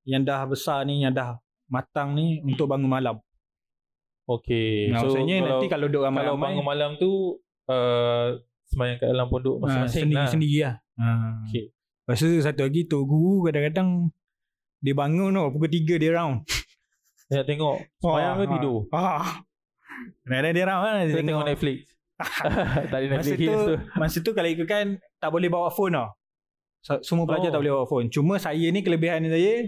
yang 0.03 0.23
dah 0.23 0.41
besar 0.45 0.83
ni, 0.83 1.03
yang 1.03 1.11
dah 1.11 1.35
matang 1.67 2.13
ni 2.13 2.39
untuk 2.41 2.65
bangun 2.65 2.87
malam. 2.87 3.19
Okay. 4.23 4.87
Nah, 4.87 5.03
so 5.03 5.11
maksudnya 5.11 5.35
kalau, 5.37 5.49
nanti 5.49 5.67
kalau 5.67 5.85
duduk 5.85 6.01
kalau 6.01 6.09
ramai-ramai 6.09 6.43
bangun 6.47 6.63
malam 6.65 6.89
tu 6.95 7.11
uh, 7.67 8.27
sembahyang 8.65 8.97
kat 8.97 9.07
dalam 9.09 9.27
pondok 9.27 9.55
ha, 9.57 9.61
masing-masing 9.61 9.83
lah. 9.83 9.99
sendiri-sendiri 10.23 10.57
lah. 10.63 10.75
Ha. 10.95 11.07
Okay. 11.43 11.65
Lepas 11.75 12.17
tu 12.17 12.29
satu 12.39 12.61
lagi 12.61 12.81
tu 12.85 12.99
guru 13.03 13.43
kadang-kadang 13.43 13.89
dia 14.83 14.93
bangun 14.93 15.31
tau 15.31 15.47
pukul 15.49 15.71
3 15.71 15.95
dia 15.95 16.11
round. 16.13 16.43
Dia 17.31 17.39
nak 17.41 17.47
tengok 17.49 17.75
sembahyang 17.97 18.35
ke 18.35 18.43
Ah, 18.43 18.51
tidur. 18.51 18.77
Ah. 18.91 19.27
Kadang-kadang 20.21 20.53
dia 20.53 20.65
round 20.67 20.83
kan. 20.83 20.93
dia 20.93 21.07
Kita 21.07 21.23
tengok 21.23 21.45
Netflix. 21.47 21.77
tak 22.91 22.97
ada 22.99 23.05
Masa 23.07 23.15
Netflix 23.15 23.47
tu, 23.47 23.57
tu. 23.57 23.75
masa 23.97 24.17
tu 24.21 24.31
kalau 24.37 24.49
ikutkan 24.51 24.83
tak 25.17 25.29
boleh 25.31 25.49
bawa 25.49 25.71
phone 25.73 25.97
tau. 25.97 26.07
Semua 27.01 27.23
pelajar 27.23 27.49
Oh. 27.49 27.53
tak 27.55 27.61
boleh 27.63 27.73
bawa 27.73 27.87
phone. 27.87 28.07
Cuma 28.11 28.35
saya 28.37 28.67
ni 28.69 28.83
kelebihan 28.83 29.23
saya 29.25 29.65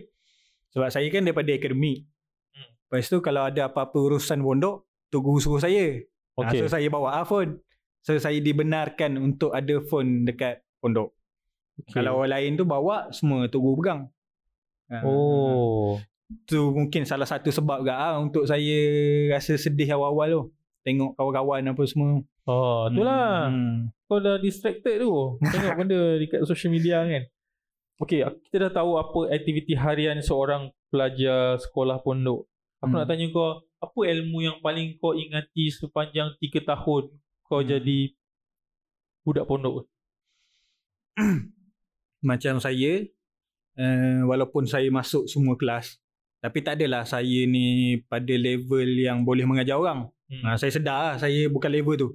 sebab 0.75 0.91
saya 0.91 1.08
kan 1.08 1.23
daripada 1.23 1.47
akademik. 1.56 2.04
Hmm. 2.51 2.69
Lepas 2.91 3.08
tu 3.08 3.17
kalau 3.23 3.47
ada 3.47 3.71
apa-apa 3.71 3.97
urusan 3.97 4.43
pondok, 4.43 4.86
tu 5.08 5.23
guru 5.23 5.39
suruh 5.39 5.63
saya. 5.63 5.95
Okay. 6.36 6.60
Okay. 6.60 6.60
so 6.60 6.67
saya 6.67 6.86
bawa 6.91 7.17
ah, 7.17 7.25
phone. 7.25 7.63
So 8.04 8.13
saya 8.19 8.38
dibenarkan 8.38 9.15
untuk 9.17 9.56
ada 9.56 9.80
phone 9.80 10.28
dekat 10.28 10.62
pondok. 10.84 11.15
okay. 11.82 11.97
Kalau 11.97 12.19
orang 12.21 12.36
lain 12.36 12.51
tu 12.60 12.67
bawa 12.67 13.10
semua 13.10 13.47
tu 13.47 13.63
guru 13.63 13.80
pegang. 13.82 14.12
Oh. 15.04 15.98
Tu 16.45 16.58
mungkin 16.58 17.06
salah 17.06 17.26
satu 17.26 17.50
sebab 17.50 17.86
gak 17.86 17.98
ah 17.98 18.17
untuk 18.17 18.45
saya 18.45 18.78
rasa 19.30 19.58
sedih 19.58 19.93
awal-awal 19.93 20.30
tu. 20.30 20.41
Tengok 20.86 21.17
kawan-kawan 21.17 21.65
apa 21.65 21.84
semua. 21.86 22.21
Oh, 22.45 22.86
itulah. 22.89 23.50
Hmm. 23.50 23.89
Kau 24.06 24.21
dah 24.21 24.38
distracted 24.38 25.02
tu. 25.02 25.41
Tengok 25.41 25.74
benda 25.76 26.00
dekat 26.21 26.45
social 26.45 26.69
media 26.69 27.02
kan. 27.02 27.26
Okay, 27.95 28.21
kita 28.21 28.69
dah 28.69 28.84
tahu 28.84 29.00
apa 29.00 29.34
aktiviti 29.34 29.74
harian 29.74 30.19
seorang 30.19 30.67
pelajar 30.91 31.58
sekolah 31.58 32.04
pondok. 32.04 32.45
Aku 32.84 32.91
Hmm. 32.91 33.02
nak 33.02 33.08
tanya 33.08 33.26
kau, 33.32 33.65
apa 33.82 34.00
ilmu 34.06 34.43
yang 34.43 34.58
paling 34.62 35.00
kau 35.00 35.15
ingati 35.15 35.71
sepanjang 35.71 36.38
3 36.38 36.62
tahun 36.62 37.04
kau 37.45 37.62
Hmm. 37.63 37.69
jadi 37.71 38.00
budak 39.26 39.48
pondok? 39.50 39.89
macam 42.30 42.60
saya 42.60 43.06
uh, 43.76 44.26
walaupun 44.26 44.64
saya 44.64 44.88
masuk 44.90 45.26
semua 45.26 45.56
kelas 45.56 46.00
tapi 46.38 46.62
tak 46.62 46.78
adalah 46.78 47.02
saya 47.04 47.42
ni 47.44 47.66
pada 48.06 48.30
level 48.30 48.86
yang 48.96 49.26
boleh 49.26 49.44
mengajar 49.44 49.76
orang. 49.76 50.06
Hmm. 50.26 50.42
Ha, 50.44 50.56
saya 50.56 50.70
sedar 50.70 50.98
lah 51.02 51.16
saya 51.18 51.48
bukan 51.48 51.68
level 51.68 51.96
tu. 51.96 52.10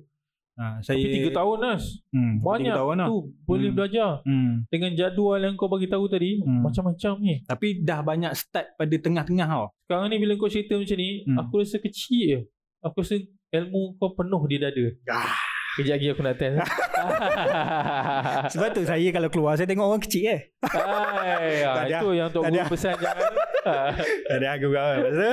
Ha, 0.54 0.78
saya 0.80 1.00
Tapi 1.00 1.18
3 1.24 1.32
tahun 1.32 1.56
Nas. 1.58 1.82
hmm, 2.10 2.32
Banyak 2.38 2.68
tiga 2.68 2.78
tahun 2.78 2.94
lah. 2.94 3.08
tu 3.08 3.16
boleh 3.42 3.68
Hmm. 3.68 3.74
belajar. 3.74 4.10
Hmm. 4.22 4.54
Dengan 4.68 4.90
jadual 4.94 5.40
yang 5.40 5.54
kau 5.56 5.66
bagi 5.66 5.88
tahu 5.88 6.06
tadi, 6.06 6.38
Hmm. 6.38 6.62
macam-macam 6.62 7.12
ni. 7.18 7.34
Tapi 7.42 7.66
dah 7.80 8.00
banyak 8.00 8.32
start 8.34 8.76
pada 8.76 8.92
tengah-tengah 8.92 9.48
tau. 9.48 9.66
Sekarang 9.82 10.06
ni 10.06 10.20
bila 10.20 10.36
kau 10.36 10.46
cerita 10.46 10.76
macam 10.76 10.94
ni, 10.94 11.24
Hmm. 11.24 11.36
aku 11.36 11.52
rasa 11.58 11.76
kecil 11.78 12.20
je. 12.22 12.40
Aku 12.82 13.00
rasa 13.00 13.18
ilmu 13.50 13.96
kau 13.96 14.12
penuh 14.12 14.42
di 14.46 14.56
dada. 14.58 14.84
Ah. 15.08 15.34
Kejap 15.78 16.02
lagi 16.02 16.06
aku 16.10 16.22
nak 16.26 16.34
test. 16.34 16.58
Sebab 18.58 18.68
tu 18.74 18.82
saya 18.82 19.08
kalau 19.14 19.30
keluar 19.30 19.54
saya 19.54 19.70
tengok 19.70 19.86
orang 19.86 20.02
kecil 20.02 20.34
eh. 20.34 20.40
Hai, 20.66 21.62
ah, 21.62 21.86
itu 21.86 22.08
yang 22.10 22.28
Tok 22.34 22.42
Tak 22.42 22.50
Guru 22.50 22.66
pesan 22.74 22.94
jangan. 22.98 23.32
Ada 24.34 24.46
aku 24.58 24.66
kau. 24.74 24.90
Lepas 24.98 25.14
tu 25.14 25.30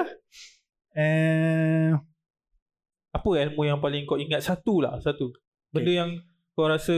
eh, 0.94 1.90
Apa 3.18 3.30
ilmu 3.34 3.62
yang 3.66 3.82
paling 3.82 4.06
kau 4.06 4.22
ingat 4.22 4.46
satu 4.46 4.86
lah, 4.86 5.02
satu. 5.02 5.34
Benda 5.74 5.90
yang 5.90 6.12
kau 6.54 6.70
rasa 6.70 6.94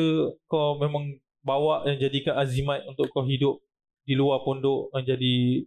kau 0.52 0.76
memang 0.76 1.08
bawa 1.40 1.88
dan 1.88 1.96
jadikan 1.96 2.36
azimat 2.36 2.84
untuk 2.92 3.08
kau 3.08 3.24
hidup 3.24 3.64
di 4.04 4.20
luar 4.20 4.44
pondok 4.44 4.92
dan 4.92 5.16
jadi 5.16 5.64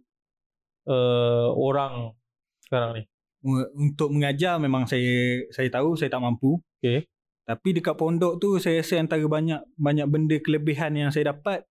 uh, 0.85 1.49
orang 1.57 2.13
sekarang 2.69 3.01
ni. 3.01 3.03
untuk 3.75 4.07
mengajar 4.07 4.55
memang 4.55 4.87
saya 4.87 5.43
saya 5.51 5.67
tahu 5.73 5.97
saya 5.97 6.07
tak 6.07 6.21
mampu. 6.21 6.61
Okay. 6.79 7.03
Tapi 7.43 7.69
dekat 7.75 7.99
pondok 7.99 8.39
tu 8.39 8.55
saya 8.55 8.79
rasa 8.79 8.99
antara 8.99 9.23
banyak 9.27 9.59
banyak 9.75 10.07
benda 10.07 10.39
kelebihan 10.39 10.95
yang 10.95 11.09
saya 11.11 11.35
dapat 11.35 11.67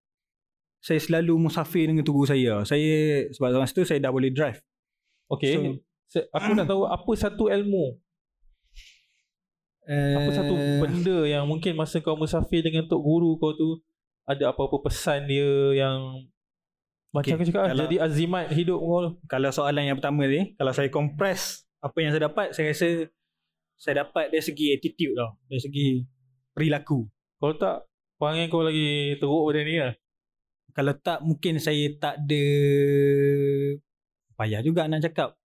saya 0.81 0.97
selalu 0.97 1.45
musafir 1.49 1.85
dengan 1.85 2.01
tu 2.01 2.15
guru 2.15 2.25
saya. 2.25 2.63
Saya 2.65 3.27
sebab 3.35 3.59
masa 3.59 3.75
tu 3.75 3.85
saya 3.85 4.01
dah 4.01 4.09
boleh 4.09 4.33
drive. 4.33 4.57
Okay. 5.29 5.77
So, 6.09 6.25
aku 6.33 6.57
nak 6.57 6.65
tahu 6.65 6.89
apa 6.89 7.11
satu 7.13 7.53
ilmu 7.53 8.01
Uh, 9.89 10.21
Apa 10.21 10.29
satu 10.37 10.53
benda 10.53 11.25
yang 11.25 11.49
mungkin 11.49 11.73
masa 11.73 11.97
kau 11.97 12.13
musafir 12.13 12.61
dengan 12.61 12.85
tok 12.85 13.01
guru 13.01 13.41
kau 13.41 13.57
tu 13.57 13.81
ada 14.21 14.53
apa-apa 14.53 14.85
pesan 14.85 15.25
dia 15.25 15.49
yang 15.73 16.29
macam 17.09 17.33
Okay, 17.33 17.41
okay, 17.41 17.45
cakap 17.49 17.61
kalau- 17.65 17.73
kalau, 17.73 17.83
jadi 17.89 17.97
azimat 18.05 18.45
hidup 18.53 18.77
kau. 18.77 19.17
kalau 19.25 19.49
soalan 19.49 19.89
yang 19.89 19.97
pertama 19.97 20.29
ni, 20.29 20.53
kalau 20.61 20.69
saya 20.77 20.93
compress 20.93 21.65
apa 21.81 21.97
yang 22.05 22.13
saya 22.13 22.29
dapat, 22.29 22.53
saya 22.53 22.69
rasa 22.69 23.09
saya 23.79 24.03
dapat 24.03 24.27
dari 24.27 24.43
segi 24.43 24.75
attitude 24.75 25.15
tau. 25.15 25.39
Dari 25.47 25.61
segi 25.63 25.87
perilaku. 26.51 27.07
Kalau 27.39 27.55
tak 27.55 27.87
perangai 28.19 28.51
kau 28.51 28.67
lagi 28.67 29.15
teruk 29.15 29.47
pada 29.47 29.59
ni 29.63 29.75
lah. 29.79 29.93
Kalau 30.75 30.93
tak 30.99 31.19
mungkin 31.23 31.55
saya 31.57 31.87
tak 31.95 32.19
ada 32.27 32.43
payah 34.35 34.59
juga 34.59 34.85
nak 34.91 35.07
cakap. 35.07 35.39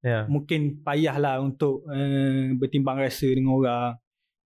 Ya. 0.00 0.24
Mungkin 0.30 0.86
payah 0.86 1.18
lah 1.18 1.42
untuk 1.42 1.84
uh, 1.90 2.54
bertimbang 2.56 3.02
rasa 3.02 3.26
dengan 3.26 3.58
orang. 3.58 3.98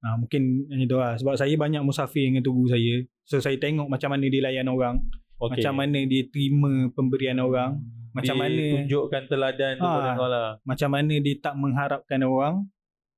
Ha, 0.04 0.20
mungkin 0.20 0.68
macam 0.68 0.86
tu 0.88 0.98
lah. 0.98 1.12
Sebab 1.20 1.34
saya 1.36 1.54
banyak 1.54 1.84
musafir 1.84 2.24
dengan 2.24 2.40
tu 2.40 2.56
guru 2.56 2.72
saya. 2.72 3.04
So 3.28 3.40
saya 3.44 3.60
tengok 3.60 3.92
macam 3.92 4.16
mana 4.16 4.24
dia 4.26 4.40
layan 4.40 4.72
orang. 4.72 5.04
Okay. 5.36 5.60
Macam 5.60 5.72
mana 5.84 6.00
dia 6.08 6.24
terima 6.32 6.88
pemberian 6.96 7.40
orang. 7.44 7.80
Macam 8.16 8.36
dia 8.36 8.42
mana 8.46 8.62
tunjukkan 8.78 9.22
teladan 9.28 9.72
tu 9.76 9.84
pada 9.84 10.10
kau 10.14 10.28
lah. 10.30 10.48
macam 10.62 10.88
mana 10.92 11.14
dia 11.20 11.34
tak 11.40 11.54
mengharapkan 11.60 12.20
orang. 12.24 12.54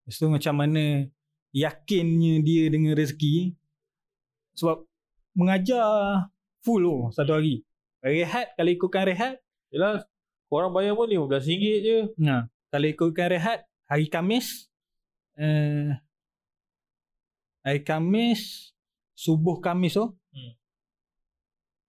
Lepas 0.06 0.22
tu 0.22 0.30
macam 0.30 0.54
mana 0.54 1.10
yakinnya 1.50 2.38
dia 2.46 2.70
dengan 2.70 2.94
rezeki. 2.94 3.58
Sebab 4.54 4.86
mengajar 5.34 5.82
full 6.62 6.86
tu 6.86 6.96
satu 7.10 7.42
hari. 7.42 7.66
Rehat 8.06 8.54
kalau 8.54 8.70
ikutkan 8.70 9.10
rehat. 9.10 9.42
Yelah 9.74 10.06
korang 10.46 10.70
bayar 10.70 10.94
pun 10.94 11.10
RM15 11.10 11.82
je. 11.82 11.98
Nah, 12.22 12.46
kalau 12.70 12.86
ikutkan 12.86 13.34
rehat 13.34 13.66
hari 13.90 14.06
Kamis 14.06 14.70
uh, 15.34 15.90
hari 17.66 17.82
Kamis 17.82 18.70
subuh 19.18 19.58
Kamis 19.58 19.98
tu. 19.98 20.14
Hmm. 20.30 20.54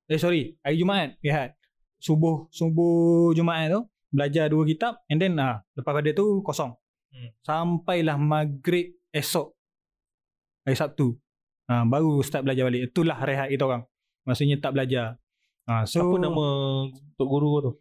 Eh 0.09 0.17
sorry, 0.17 0.57
hari 0.65 0.81
Jumaat 0.81 1.21
rehat. 1.21 1.53
Subuh 2.01 2.49
subuh 2.49 3.37
Jumaat 3.37 3.77
tu 3.77 3.85
belajar 4.09 4.49
dua 4.49 4.65
kitab 4.65 4.97
and 5.05 5.21
then 5.21 5.37
ah 5.37 5.61
lepas 5.77 5.93
pada 5.93 6.09
tu 6.17 6.41
kosong. 6.41 6.73
Hmm. 7.13 7.29
Sampailah 7.43 8.17
maghrib 8.19 8.95
esok 9.13 9.55
hari 10.67 10.75
Sabtu. 10.75 11.15
Ha, 11.67 11.83
baru 11.83 12.23
start 12.23 12.47
belajar 12.47 12.67
balik. 12.67 12.91
Itulah 12.91 13.17
rehat 13.23 13.47
kita 13.51 13.63
orang. 13.67 13.83
Maksudnya 14.27 14.59
tak 14.59 14.75
belajar. 14.75 15.19
Ha, 15.67 15.83
so 15.83 16.03
Apa 16.03 16.15
nama 16.19 16.45
tok 17.19 17.27
guru 17.27 17.51
tu? 17.59 17.71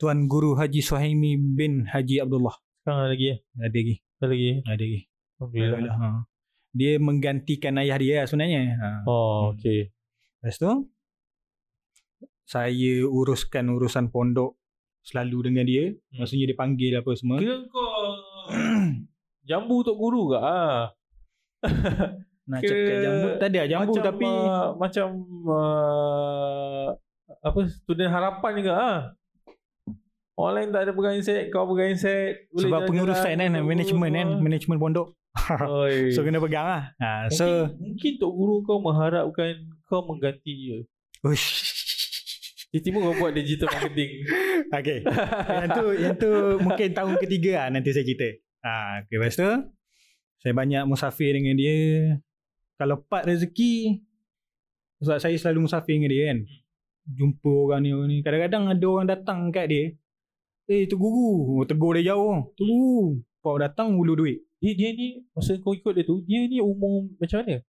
Tuan 0.00 0.24
Guru 0.24 0.56
Haji 0.56 0.80
Suhaimi 0.80 1.36
bin 1.36 1.84
Haji 1.84 2.24
Abdullah. 2.24 2.56
Sekarang 2.80 3.04
ada 3.04 3.12
lagi 3.12 3.26
eh? 3.36 3.38
Ada 3.60 3.68
lagi. 3.68 3.94
Ada 4.00 4.26
lagi? 4.32 4.50
Ada 4.64 4.80
lagi. 4.80 5.00
Alhamdulillah. 5.36 5.96
Ha. 5.96 6.08
Dia 6.70 6.92
menggantikan 6.96 7.74
ayah 7.76 7.96
dia 8.00 8.14
lah 8.20 8.26
sebenarnya. 8.28 8.60
Ha. 8.80 8.88
Oh, 9.04 9.52
okay. 9.52 9.92
Lepas 10.40 10.56
tu 10.56 10.72
saya 12.48 12.94
uruskan 13.04 13.68
urusan 13.68 14.08
pondok 14.08 14.56
selalu 15.04 15.52
dengan 15.52 15.64
dia. 15.68 15.92
Hmm. 15.92 16.24
Maksudnya 16.24 16.48
dia 16.48 16.58
panggil 16.58 16.92
apa 16.96 17.10
semua. 17.16 17.36
Kira 17.36 17.60
kau 17.68 17.89
jambu 19.48 19.82
untuk 19.82 19.96
guru 19.96 20.34
ke 20.34 20.38
ah? 20.38 20.92
Nak 22.50 22.60
Kira 22.66 22.74
cakap 22.74 22.96
jambu. 23.04 23.28
Tak 23.38 23.48
ada 23.54 23.60
jambu 23.70 23.92
macam, 23.94 24.04
tapi 24.04 24.26
uh, 24.26 24.68
macam 24.74 25.06
uh, 25.46 26.86
apa 27.46 27.60
student 27.70 28.10
harapan 28.10 28.52
juga 28.58 28.72
ah. 28.74 28.98
Orang 30.40 30.54
lain 30.56 30.68
tak 30.72 30.82
ada 30.88 30.92
pegang 30.96 31.20
set, 31.20 31.52
kau 31.52 31.68
pegang 31.68 31.92
set. 32.00 32.48
boleh 32.48 32.64
sebab 32.64 32.80
pengurusan 32.88 33.36
kan, 33.36 33.60
management 33.60 34.12
kan, 34.16 34.28
semua. 34.32 34.40
management 34.40 34.80
pondok. 34.80 35.08
So 36.16 36.24
kena 36.26 36.40
pegang 36.40 36.66
lah. 36.66 36.84
Ha, 36.96 37.28
mungkin, 37.28 37.36
so 37.36 37.46
mungkin 37.76 38.12
tok 38.16 38.32
guru 38.34 38.54
kau 38.64 38.80
mengharapkan 38.80 39.68
kau 39.84 40.00
mengganti 40.08 40.52
dia. 40.56 40.78
Uish. 41.22 41.69
Tiba-tiba 42.70 42.98
kau 43.02 43.14
buat 43.18 43.32
digital 43.34 43.68
marketing. 43.70 44.10
Okay. 44.70 45.02
yang 45.02 45.70
tu 45.74 45.86
yang 45.98 46.14
tu 46.14 46.30
mungkin 46.62 46.94
tahun 46.94 47.18
ketiga 47.18 47.58
lah 47.58 47.66
nanti 47.74 47.90
saya 47.90 48.06
cerita. 48.06 48.38
Ha, 48.62 49.02
okay, 49.02 49.18
lepas 49.18 49.34
tu 49.34 49.50
saya 50.38 50.52
banyak 50.54 50.86
musafir 50.86 51.34
dengan 51.34 51.58
dia. 51.58 52.14
Kalau 52.78 53.02
part 53.02 53.26
rezeki 53.26 53.98
sebab 55.02 55.18
saya 55.18 55.34
selalu 55.34 55.66
musafir 55.66 55.98
dengan 55.98 56.14
dia 56.14 56.22
kan. 56.30 56.38
Jumpa 57.10 57.50
orang 57.50 57.80
ni, 57.82 57.90
orang 57.90 58.08
ni. 58.14 58.16
Kadang-kadang 58.22 58.62
ada 58.70 58.86
orang 58.86 59.08
datang 59.10 59.38
kat 59.50 59.66
dia. 59.74 59.84
Eh, 60.70 60.86
tu 60.86 60.94
guru. 60.94 61.58
Oh, 61.58 61.66
tegur 61.66 61.98
dia 61.98 62.14
jauh. 62.14 62.54
Tu 62.54 62.62
guru. 62.62 63.18
Kau 63.42 63.58
datang 63.58 63.98
ulu 63.98 64.14
duit. 64.14 64.44
dia, 64.60 64.76
dia 64.76 64.92
ni 64.92 65.24
masa 65.32 65.56
kau 65.58 65.72
ikut 65.72 65.96
dia 65.96 66.04
tu, 66.04 66.20
dia 66.28 66.44
ni 66.44 66.60
umur 66.60 67.08
macam 67.16 67.40
mana? 67.42 67.64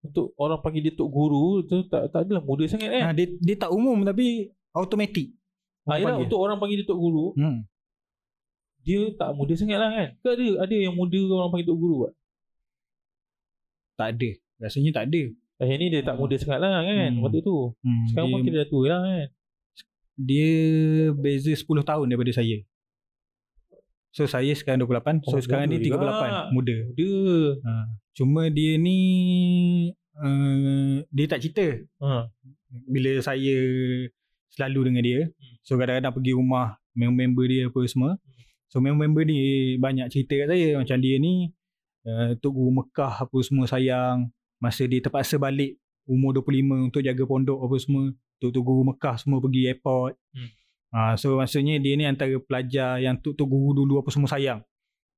Untuk 0.00 0.36
orang 0.36 0.60
panggil 0.60 0.82
dia 0.82 0.94
tok 0.94 1.08
guru 1.08 1.62
tu 1.62 1.82
tak 1.86 2.10
tak 2.10 2.26
adalah 2.26 2.42
muda 2.42 2.64
sangat 2.66 2.88
kan? 2.88 3.02
Ha, 3.02 3.12
dia, 3.12 3.26
dia 3.36 3.56
tak 3.56 3.70
umum 3.70 4.02
tapi 4.02 4.50
automatik. 4.70 5.34
Ah, 5.82 5.96
yalah, 5.96 6.18
panggil. 6.18 6.24
untuk 6.26 6.38
orang 6.38 6.58
panggil 6.58 6.78
dia 6.82 6.86
tok 6.86 6.98
guru, 6.98 7.26
Hmm. 7.34 7.58
dia 8.80 9.00
tak 9.14 9.30
muda 9.32 9.54
sangat 9.54 9.78
lah 9.78 9.90
kan? 9.90 10.08
Ke 10.20 10.28
ada 10.32 10.46
ada 10.62 10.74
yang 10.74 10.94
muda 10.94 11.20
orang 11.32 11.50
panggil 11.50 11.66
tok 11.66 11.78
guru 11.78 11.96
kan? 12.04 12.12
Tak 13.96 14.08
ada. 14.12 14.30
Rasanya 14.58 14.90
tak 14.92 15.04
ada. 15.08 15.22
Eh, 15.56 15.66
yang 15.66 15.80
ni 15.80 15.86
dia 15.88 16.04
tak 16.04 16.16
muda 16.16 16.36
sangat 16.36 16.58
lah 16.60 16.84
kan? 16.84 17.16
Hmm. 17.16 17.22
Waktu 17.24 17.40
tu. 17.40 17.72
Hmm, 17.80 18.04
Sekarang 18.06 18.28
dia, 18.28 18.34
pun 18.34 18.40
kira 18.44 18.56
dah 18.60 18.68
tua 18.68 18.84
lah 18.86 19.00
kan? 19.02 19.28
dia 20.16 20.48
beza 21.12 21.52
10 21.52 21.60
tahun 21.82 22.06
daripada 22.08 22.32
saya. 22.32 22.56
So 24.16 24.24
saya 24.24 24.48
sekarang 24.56 24.80
28. 24.80 25.28
So 25.28 25.36
Oh, 25.36 25.42
sekarang 25.44 25.68
muda 25.68 25.76
ni 25.76 25.84
38. 25.84 25.92
juga. 25.92 26.08
Muda. 26.48 26.76
Muda. 26.88 27.10
Ha. 27.60 27.72
Cuma 28.16 28.42
dia 28.48 28.72
ni 28.80 28.98
uh, 30.16 31.04
dia 31.12 31.26
tak 31.28 31.44
cerita 31.44 31.84
Ha. 32.00 32.32
bila 32.88 33.12
saya 33.20 33.56
selalu 34.48 34.80
dengan 34.88 35.02
dia. 35.04 35.20
So 35.60 35.76
kadang-kadang 35.76 36.16
pergi 36.16 36.32
rumah 36.32 36.80
member-member 36.96 37.44
dia 37.44 37.68
apa 37.68 37.80
semua. 37.84 38.16
So 38.72 38.80
member-member 38.80 39.28
ni 39.28 39.36
banyak 39.76 40.08
cerita 40.08 40.32
kat 40.32 40.48
saya 40.48 40.80
macam 40.80 40.96
dia 40.96 41.20
ni 41.20 41.52
uh, 42.08 42.32
Tok 42.40 42.52
Guru 42.52 42.72
Mekah 42.72 43.20
apa 43.20 43.36
semua 43.44 43.68
sayang. 43.68 44.32
Masa 44.56 44.88
dia 44.88 45.04
terpaksa 45.04 45.36
balik 45.36 45.76
umur 46.08 46.32
25 46.32 46.88
untuk 46.88 47.04
jaga 47.04 47.22
pondok 47.28 47.60
apa 47.60 47.76
semua. 47.76 48.04
Tok 48.40 48.56
Guru 48.56 48.82
Mekah 48.88 49.20
semua 49.20 49.44
pergi 49.44 49.68
airport. 49.68 50.16
Hmm. 50.32 50.48
Ha, 50.96 51.12
so 51.20 51.36
maksudnya 51.36 51.76
dia 51.76 51.92
ni 51.92 52.08
antara 52.08 52.32
pelajar 52.40 52.96
yang 52.96 53.20
Tok 53.20 53.36
Tok 53.36 53.52
Guru 53.52 53.84
dulu 53.84 54.00
apa 54.00 54.08
semua 54.08 54.32
sayang. 54.32 54.64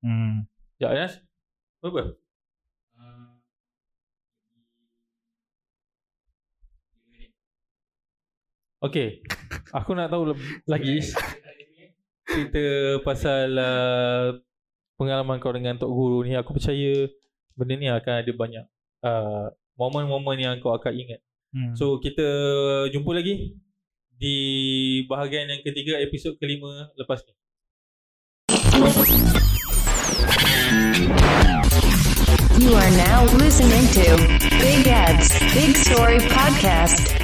Hmm. 0.02 0.42
Ya, 0.82 0.90
Anas? 0.90 1.22
Berapa? 1.78 2.18
Okay, 8.78 9.22
aku 9.74 9.94
nak 9.94 10.10
tahu 10.10 10.34
lagi 10.66 11.02
cerita 12.26 12.62
pasal 13.06 13.50
uh, 13.54 14.34
pengalaman 14.98 15.38
kau 15.38 15.54
dengan 15.54 15.78
Tok 15.78 15.94
Guru 15.94 16.26
ni. 16.26 16.34
Aku 16.34 16.58
percaya 16.58 17.06
benda 17.54 17.74
ni 17.78 17.86
akan 17.86 18.14
ada 18.18 18.32
banyak 18.34 18.66
uh, 19.06 19.46
momen-momen 19.78 20.42
yang 20.42 20.54
kau 20.58 20.74
akan 20.74 20.90
ingat. 20.90 21.22
Hmm. 21.54 21.78
So 21.78 22.02
kita 22.02 22.26
jumpa 22.90 23.14
lagi 23.14 23.54
di 24.18 24.37
bahagian 25.07 25.46
yang 25.46 25.62
ketiga 25.62 26.02
episod 26.02 26.35
kelima 26.42 26.90
lepas 26.98 27.22
ni. 27.22 27.33
You 32.59 32.74
are 32.74 32.92
now 32.98 33.22
listening 33.38 33.87
to 33.94 34.07
Big 34.59 34.90
Ed's 34.90 35.31
Big 35.54 35.78
Story 35.78 36.18
Podcast. 36.26 37.17